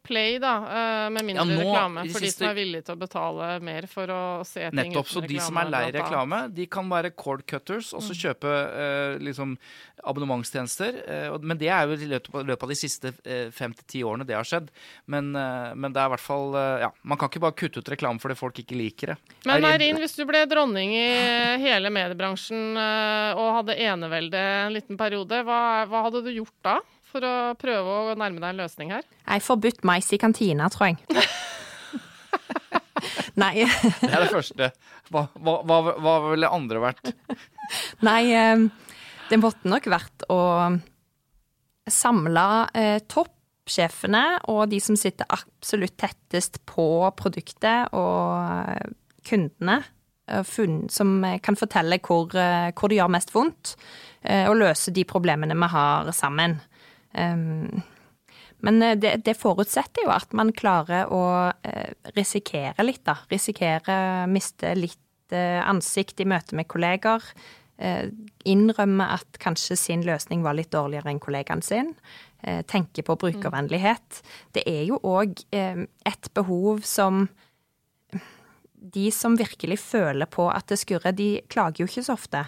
[0.06, 2.04] Play, da, eh, med mindre ja, nå, reklame.
[2.14, 2.44] For de, siste...
[2.44, 5.10] de, som er villige til å betale mer for å se ting Nettopp.
[5.10, 8.20] Så de som er lei reklame, de kan være cord cutters og så mm.
[8.22, 8.52] kjøpe
[8.84, 9.56] eh, liksom
[10.06, 11.00] abonnementstjenester.
[11.10, 14.26] Eh, men det er jo i løpet av de siste eh, fem til ti årene
[14.28, 14.70] det har skjedd.
[15.10, 17.82] Men, eh, men, det er i hvert fall eh, Ja, man kan ikke bare kutte
[17.82, 19.18] ut reklame fordi folk ikke liker det.
[19.50, 21.08] Men Marin, hvis du ble dronning i
[21.60, 25.60] hele mediebransjen og hadde enevelde en liten periode, hva,
[25.90, 26.78] hva hadde du gjort da?
[27.10, 29.04] for å prøve å nærme deg en løsning her?
[29.24, 30.96] Jeg forbudt mais i kantina, tror jeg.
[33.40, 33.64] Nei.
[33.64, 34.70] det er det første.
[35.10, 37.12] Hva, hva, hva, hva ville andre vært?
[38.06, 38.58] Nei, eh,
[39.30, 40.40] det måtte nok vært å
[41.90, 48.86] samle eh, toppsjefene og de som sitter absolutt tettest på produktet og eh,
[50.46, 53.74] kundene, som kan fortelle hvor, hvor det gjør mest vondt,
[54.22, 56.58] og løse de problemene vi har sammen.
[57.16, 57.82] Um,
[58.64, 61.22] men eh, det, det, forutsetter jo at man klarer å
[61.66, 63.18] eh, risikere litt, da.
[63.30, 67.24] Risikere miste litt eh, ansikt i møte med kolleger.
[67.80, 71.94] Innrømme at kanskje sin løsning var litt dårligere enn kollegaen sin.
[72.68, 74.18] Tenke på brukervennlighet.
[74.52, 77.22] Det er jo òg et behov som
[78.80, 82.46] De som virkelig føler på at det skurrer, de klager jo ikke så ofte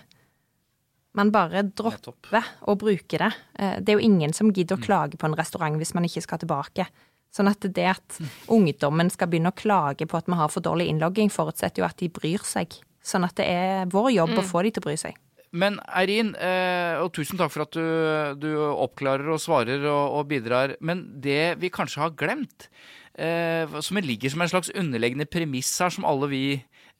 [1.19, 3.31] man bare dropper å bruke det.
[3.59, 4.85] Eh, det er jo ingen som gidder å mm.
[4.87, 6.87] klage på en restaurant hvis man ikke skal tilbake.
[7.33, 8.31] Sånn at det at mm.
[8.53, 12.01] ungdommen skal begynne å klage på at vi har for dårlig innlogging, forutsetter jo at
[12.01, 12.79] de bryr seg.
[13.05, 14.41] Sånn at det er vår jobb mm.
[14.41, 15.21] å få de til å bry seg.
[15.53, 17.85] Men Eirin, eh, og tusen takk for at du,
[18.41, 20.79] du oppklarer og svarer og, og, bidrar.
[20.81, 22.71] Men det vi kanskje har glemt,
[23.13, 26.45] som ligger som en slags underliggende premiss her, som alle vi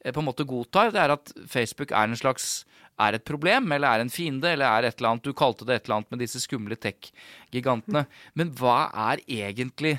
[0.05, 2.65] på en måte godtar, det er at Facebook er en slags
[3.01, 5.75] er et problem, eller er en fiende, eller er et eller annet Du kalte det
[5.75, 8.05] et eller annet med disse skumle tech-gigantene.
[8.37, 9.97] Men hva er egentlig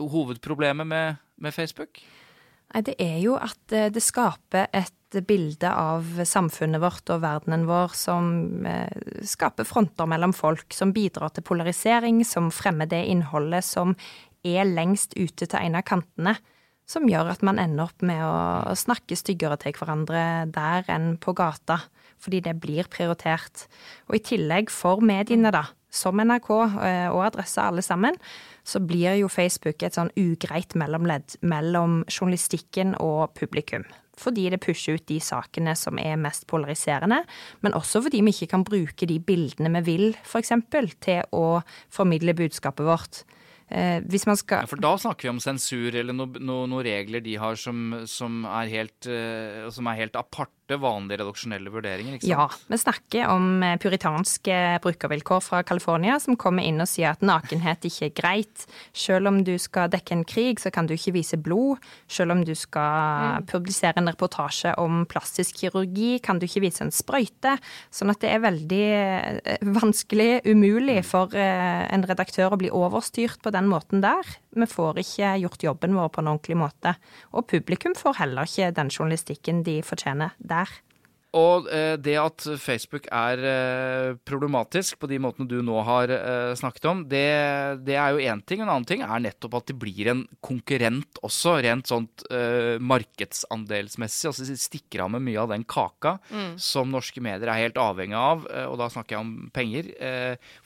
[0.00, 2.00] hovedproblemet med, med Facebook?
[2.72, 7.66] Nei, det er jo at eh, det skaper et bilde av samfunnet vårt og verdenen
[7.68, 8.88] vår som eh,
[9.28, 13.92] skaper fronter mellom folk, som bidrar til polarisering, som fremmer det innholdet som
[14.44, 16.36] er lengst ute til en av kantene.
[16.88, 21.34] Som gjør at man ender opp med å snakke styggere til hverandre der enn på
[21.38, 21.78] gata
[22.22, 23.66] fordi det blir prioritert.
[24.06, 28.14] Og i tillegg for mediene, da, som NRK eh, og Adresse alle sammen,
[28.64, 33.84] så blir jo Facebook et sånn ugreit mellomledd mellom journalistikken og publikum.
[34.22, 37.22] Fordi det pusher ut de sakene som er mest polariserende,
[37.64, 40.52] men også fordi vi ikke kan bruke de bildene vi vil, f.eks.,
[41.02, 43.24] til å formidle budskapet vårt.
[43.72, 46.82] Eh, hvis man skal ja, For da snakker vi om sensur eller noen no, no
[46.84, 50.52] regler de har som, som, er helt, uh, som er helt aparte
[50.82, 52.18] vanlige redaksjonelle vurderinger.
[52.18, 52.32] ikke sant?
[52.32, 57.24] Ja, vi snakker om eh, puritanske brukervilkår fra California som kommer inn og sier at
[57.24, 58.66] nakenhet ikke er greit.
[58.92, 61.80] Selv om du skal dekke en krig, så kan du ikke vise blod.
[62.12, 63.48] Selv om du skal mm.
[63.52, 67.56] publisere en reportasje om plastisk kirurgi, kan du ikke vise en sprøyte.
[67.94, 68.86] Sånn at det er veldig
[69.72, 71.08] vanskelig, umulig, mm.
[71.08, 74.26] for en redaktør å bli overstyrt på den den måten der.
[74.52, 76.96] Vi får ikke gjort jobben vår på en ordentlig måte.
[77.32, 80.61] Og publikum får heller ikke den journalistikken de fortjener der.
[80.64, 80.91] faire.
[81.32, 86.52] Og eh, det at Facebook er eh, problematisk på de måtene du nå har eh,
[86.58, 87.24] snakket om, det,
[87.86, 88.60] det er jo én ting.
[88.60, 92.24] En annen ting er nettopp at de blir en konkurrent også, rent sånt
[92.82, 94.28] markedsandelsmessig.
[94.28, 96.54] Altså de stikker av med mye av den kaka mm.
[96.60, 99.88] som norske medier er helt avhengig av, og da snakker jeg om penger,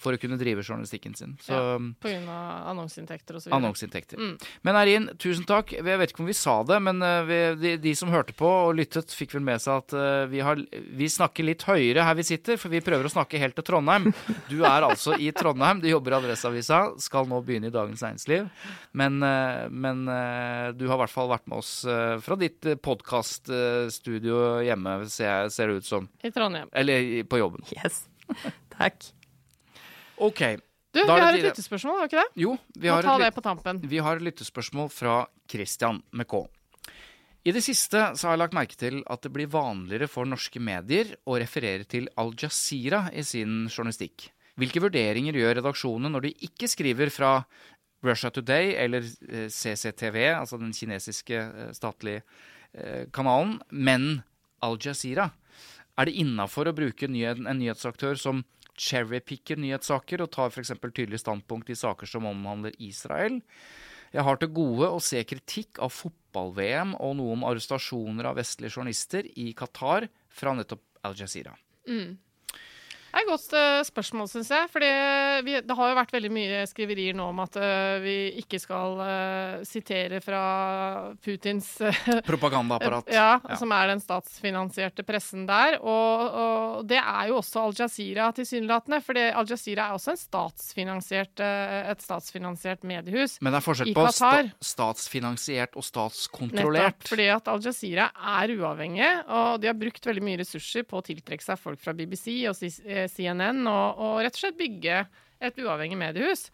[0.00, 1.36] for å kunne drive journalistikken sin.
[1.42, 3.52] Så, ja, på grunn av annonseinntekter osv.
[3.54, 4.20] Annonseinntekter.
[4.20, 4.34] Mm.
[4.66, 5.74] Men Eirin, tusen takk.
[5.76, 8.76] Jeg vet ikke om vi sa det, men vi, de, de, som hørte på og
[8.78, 9.96] lyttet, fikk vel med seg at
[10.32, 10.55] vi har
[10.98, 14.08] vi snakker litt høyere her vi sitter, for vi prøver å snakke helt til Trondheim.
[14.50, 18.48] Du er altså i Trondheim, du jobber i Adresseavisa, skal nå begynne i Dagens Næringsliv.
[18.96, 22.68] Men, eh, men eh, du har i hvert fall vært med oss eh, fra ditt
[22.84, 26.08] podkaststudio hjemme, ser, ser det ut som.
[26.24, 26.72] I Trondheim.
[26.72, 27.66] Eller på jobben.
[27.76, 28.04] Yes.
[28.76, 29.12] Takk.
[30.16, 30.42] OK.
[30.96, 32.40] Du, vi har et lyttespørsmål, har vi ikke det?
[32.40, 35.16] Jo, vi har, et, vi har et lyttespørsmål fra
[35.50, 36.46] Christian med K.
[37.46, 40.58] I det siste så har jeg lagt merke til at det blir vanligere for norske
[40.58, 44.32] medier å referere til Al Jazeera i sin journalistikk.
[44.58, 47.36] Hvilke vurderinger gjør redaksjonene når de ikke skriver fra
[48.06, 52.24] Russia Today eller eh, CCTV, altså den kinesiske eh, statlige
[52.74, 54.24] eh, kanalen, men
[54.66, 55.30] Al Jazeera?
[55.96, 58.42] Er det innafor å bruke en nyhetsaktør som
[58.76, 60.74] cherrypicker nyhetssaker og tar f.eks.
[60.82, 63.38] tydelig standpunkt i saker som omhandler Israel?
[64.14, 68.36] Jeg har til gode å se kritikk av fotball fotball-VM og noe om arrestasjoner av
[68.36, 71.54] vestlige journalister i Qatar fra nettopp Al Jazeera.
[71.88, 72.18] Mm.
[73.16, 74.68] Det er et godt eh, spørsmål, syns jeg.
[74.68, 78.98] For det har jo vært veldig mye skriverier nå om at uh, vi ikke skal
[79.00, 80.40] uh, sitere fra
[81.24, 81.70] Putins
[82.28, 83.08] Propagandaapparat.
[83.08, 85.78] Ja, ja, som er den statsfinansierte pressen der.
[85.80, 89.00] Og, og det er jo også Al Jazeera tilsynelatende.
[89.06, 94.34] For Al Jazeera er også statsfinansiert, et statsfinansiert mediehus Men det er forskjell på sta
[94.60, 97.00] statsfinansiert og statskontrollert.
[97.00, 97.08] Nettopp.
[97.14, 101.08] Fordi at Al Jazeera er uavhengig, og de har brukt veldig mye ressurser på å
[101.08, 102.60] tiltrekke seg folk fra BBC og
[103.12, 105.04] CNN og, og, rett og slett bygge
[105.46, 106.48] et uavhengig mediehus.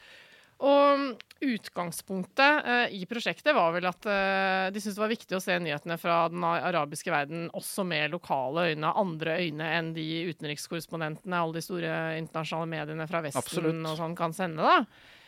[0.62, 5.42] Og utgangspunktet eh, i prosjektet var vel at eh, de syntes det var viktig å
[5.42, 11.40] se nyhetene fra den arabiske verden også med lokale øyne, andre øyne enn de utenrikskorrespondentene
[11.40, 13.82] alle de store internasjonale mediene fra Vesten Absolutt.
[13.90, 14.62] og sånn kan sende.
[14.62, 14.84] da.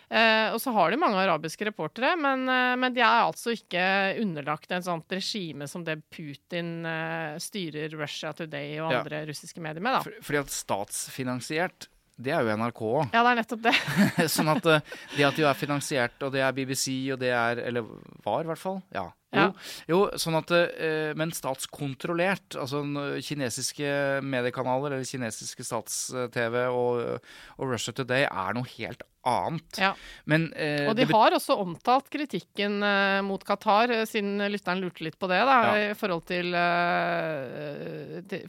[0.08, 3.84] Eh, og så har de mange arabiske reportere, men, eh, men, de er altså ikke
[4.20, 9.28] underlagt en sånt regime som det Putin eh, styrer Russia Today og andre ja.
[9.30, 9.98] russiske medier med.
[9.98, 10.20] da.
[10.24, 13.02] Fordi at statsfinansiert det er jo NRK òg.
[13.10, 13.74] Ja, det er nettopp det.
[14.34, 17.62] sånn at uh, det at de er finansiert, og det er BBC, og det er
[17.64, 17.86] Eller
[18.24, 18.80] var, i hvert fall.
[18.94, 19.08] Ja.
[19.34, 19.48] Jo,
[19.90, 22.54] jo sånn at uh, Men statskontrollert.
[22.60, 22.84] Altså
[23.24, 27.18] kinesiske mediekanaler eller kinesiske stats-TV og,
[27.58, 29.78] og Russia Today er noe helt annet.
[29.80, 29.92] Ja.
[30.24, 35.04] Men, eh, og de har også omtalt kritikken eh, mot Qatar, eh, siden lytteren lurte
[35.06, 35.90] litt på det, da, ja.
[35.90, 37.93] i forhold til, eh,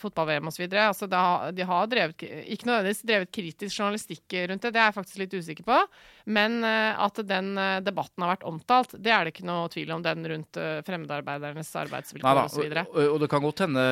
[0.02, 0.66] fotball-VM osv.
[0.72, 5.22] Altså, de har drevet, ikke nødvendigvis drevet kritisk journalistikk rundt det, det er jeg faktisk
[5.24, 5.80] litt usikker på.
[6.26, 9.94] Men eh, at den eh, debatten har vært omtalt, det er det ikke noe tvil
[9.96, 10.06] om.
[10.06, 12.66] Den rundt fremmedarbeidernes arbeidsvilkår osv.
[12.66, 13.86] Og, og, og det kan godt hende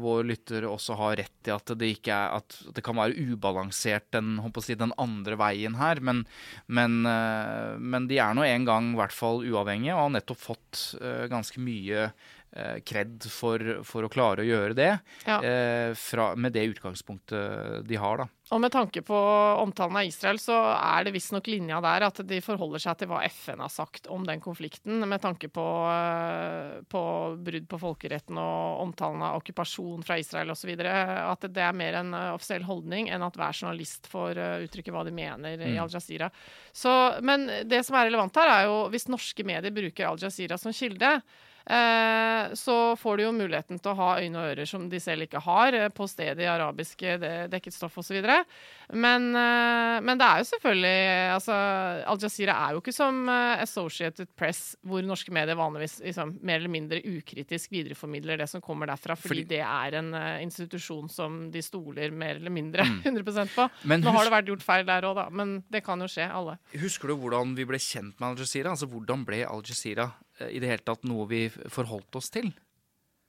[0.00, 4.08] vår lytter også har rett i at det, ikke er, at det kan være ubalansert
[4.14, 6.00] den, si, den andre veien her.
[6.04, 6.24] men
[6.66, 10.42] men, eh, men, de er nå en gang i hvert fall uavhengige og har nettopp
[10.42, 12.28] fått eh, ganske mye eh,
[12.86, 14.90] kred for, for, å klare å gjøre det,
[15.22, 15.36] ja.
[15.94, 18.24] fra, med det utgangspunktet de har.
[18.24, 18.26] da.
[18.50, 19.16] Og med tanke på
[19.62, 23.20] omtalen av Israel, så er det visstnok linja der at de forholder seg til hva
[23.30, 27.02] FN har sagt om den konflikten, med tanke på, eh, på
[27.46, 30.72] brudd på folkeretten og omtalen av okkupasjon fra Israel osv.
[30.82, 34.96] At det er mer en eh, offisiell holdning enn at hver journalist får eh, uttrykke
[34.96, 35.68] hva de mener mm.
[35.70, 36.30] i Al Jazeera.
[36.72, 40.58] Så, men det som er relevant her, er jo hvis norske medier bruker Al Jazeera
[40.58, 41.49] som kilde, Eh,
[42.58, 45.42] så får de jo muligheten til å ha øyne og ører som de selv ikke
[45.44, 47.16] har, eh, på stedet i arabiske
[47.52, 48.18] dekket stoff osv.
[48.90, 51.58] Men, eh, men det er jo selvfølgelig altså,
[52.10, 56.72] Al Jazeera er jo ikke som Associated Press, hvor norske medier vanligvis liksom, mer eller
[56.72, 61.62] mindre ukritisk videreformidler det som kommer derfra, fordi, fordi det er en institusjon som de
[61.62, 63.02] stoler mer eller mindre mm.
[63.10, 63.68] 100% på.
[63.84, 66.26] Men Nå har det vært gjort feil der òg, da, men det kan jo skje,
[66.30, 66.58] alle.
[66.80, 68.74] Husker du hvordan vi ble kjent med Al Jazeera?
[68.74, 70.10] Altså, hvordan ble Al Jazeera
[70.48, 72.50] i det hele tatt noe vi forholdt oss til?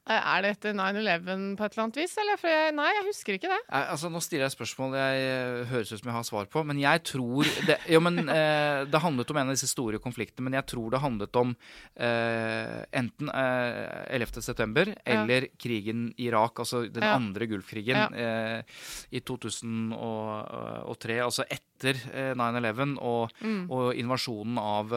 [0.10, 2.14] Eh, er det etter 9-11 på et eller annet vis?
[2.18, 2.46] Eller?
[2.50, 3.60] Jeg, nei, jeg husker ikke det.
[3.70, 6.64] Eh, altså, nå stiller jeg spørsmål jeg eh, høres ut som jeg har svar på.
[6.66, 10.48] Men jeg tror det, jo, men, eh, det handlet om en av disse store konfliktene.
[10.48, 14.98] Men jeg tror det handlet om eh, enten eh, 11.9.
[15.06, 15.54] eller ja.
[15.62, 16.64] krigen i Irak.
[16.66, 17.14] Altså den ja.
[17.20, 18.66] andre Gulfkrigen ja.
[19.14, 21.22] i 2003.
[21.22, 22.02] Altså etter
[22.38, 23.64] 9-11 og, mm.
[23.70, 24.94] og, invasjonen av,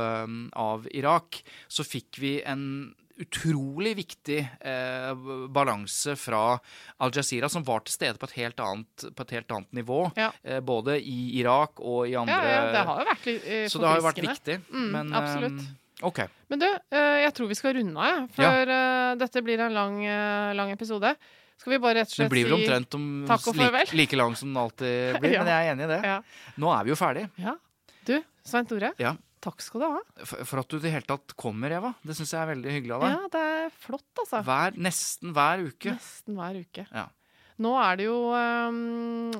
[0.60, 5.10] av Irak, så fikk vi en utrolig viktig eh,
[5.54, 6.58] balanse fra
[7.04, 10.00] Al Jazeera, som var til stede på et helt annet, et helt annet nivå.
[10.18, 10.32] Ja.
[10.42, 13.64] Eh, både i Irak og i andre Ja, ja det har jo vært litt eh,
[13.70, 14.58] Så det har jo vært viktig.
[14.72, 15.62] Mm, men, absolutt.
[15.62, 16.32] Eh, okay.
[16.52, 18.74] Men du, eh, jeg tror vi skal runde av, for.
[18.76, 19.98] Eh, dette blir en lang,
[20.58, 21.14] lang, episode.
[21.60, 22.34] Skal vi bare rett og slett si takk og farvel?
[22.34, 25.86] Den blir vel omtrent like, like lang som den alltid blir, men jeg er enig
[25.86, 26.00] i det.
[26.10, 26.18] Ja.
[26.60, 27.28] Nå er vi jo ferdig.
[27.40, 27.54] Ja.
[28.04, 28.90] Du, Svein Tore.
[29.00, 29.14] Ja.
[29.44, 29.98] Takk skal du ha.
[30.24, 31.92] For, for at du i det hele tatt kommer, Eva.
[32.04, 33.12] Det syns jeg er veldig hyggelig av deg.
[33.12, 34.40] Ja, det er flott, altså.
[34.46, 35.92] Hver, nesten hver uke.
[35.98, 36.86] Nesten hver uke.
[36.88, 37.10] Ja.
[37.62, 39.30] Nå er det jo um,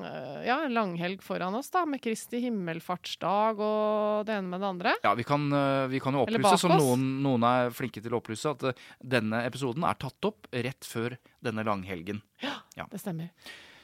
[0.45, 4.93] ja, langhelg foran oss, da, med Kristi himmelfartsdag og det ene med det andre.
[5.03, 8.21] Ja, vi kan, uh, vi kan jo opplyse, som noen, noen, er flinke til å
[8.21, 12.23] opplyse, at uh, denne episoden er tatt opp rett før denne langhelgen.
[12.45, 12.87] Ja, ja.
[12.93, 13.33] det stemmer.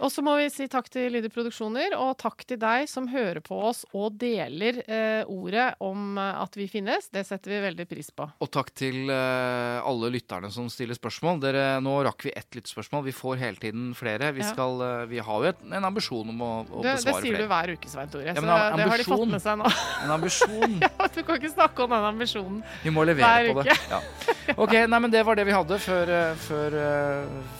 [0.01, 3.41] Og så må vi si takk til Lydig Produksjoner, og takk til deg som hører
[3.45, 7.09] på oss og deler eh, ordet om eh, at vi finnes.
[7.13, 8.25] Det setter vi veldig pris på.
[8.41, 11.41] Og takk til eh, alle lytterne som stiller spørsmål.
[11.43, 13.05] Dere, nå rakk vi ett lyttspørsmål.
[13.05, 14.31] Vi får hele tiden flere.
[14.33, 17.05] Vi, skal, eh, vi har jo et, en ambisjon om å, å det, besvare flere.
[17.05, 17.45] Det sier flere.
[17.45, 18.25] du hver uke, Svein Tore.
[18.31, 18.47] Ja, så
[18.81, 19.69] det har de fått med seg nå.
[20.01, 20.77] En ambisjon.
[20.87, 23.77] ja, Du kan ikke snakke om den ambisjonen Vi må levere på det.
[23.91, 24.01] Ja.
[24.57, 26.79] Ok, nei, men Det var det vi hadde før, eh, før,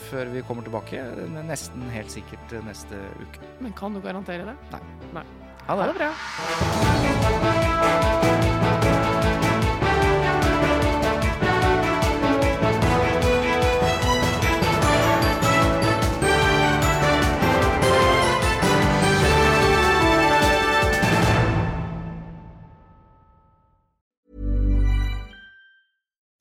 [0.10, 1.06] før vi kommer tilbake.
[1.46, 3.40] Nesten helt sikkert neste uke.
[3.60, 4.56] Men kan du garantere det?
[4.72, 4.80] Nei.
[5.14, 5.24] Nei.
[5.68, 5.82] Ha det.
[5.82, 6.12] Ha det bra.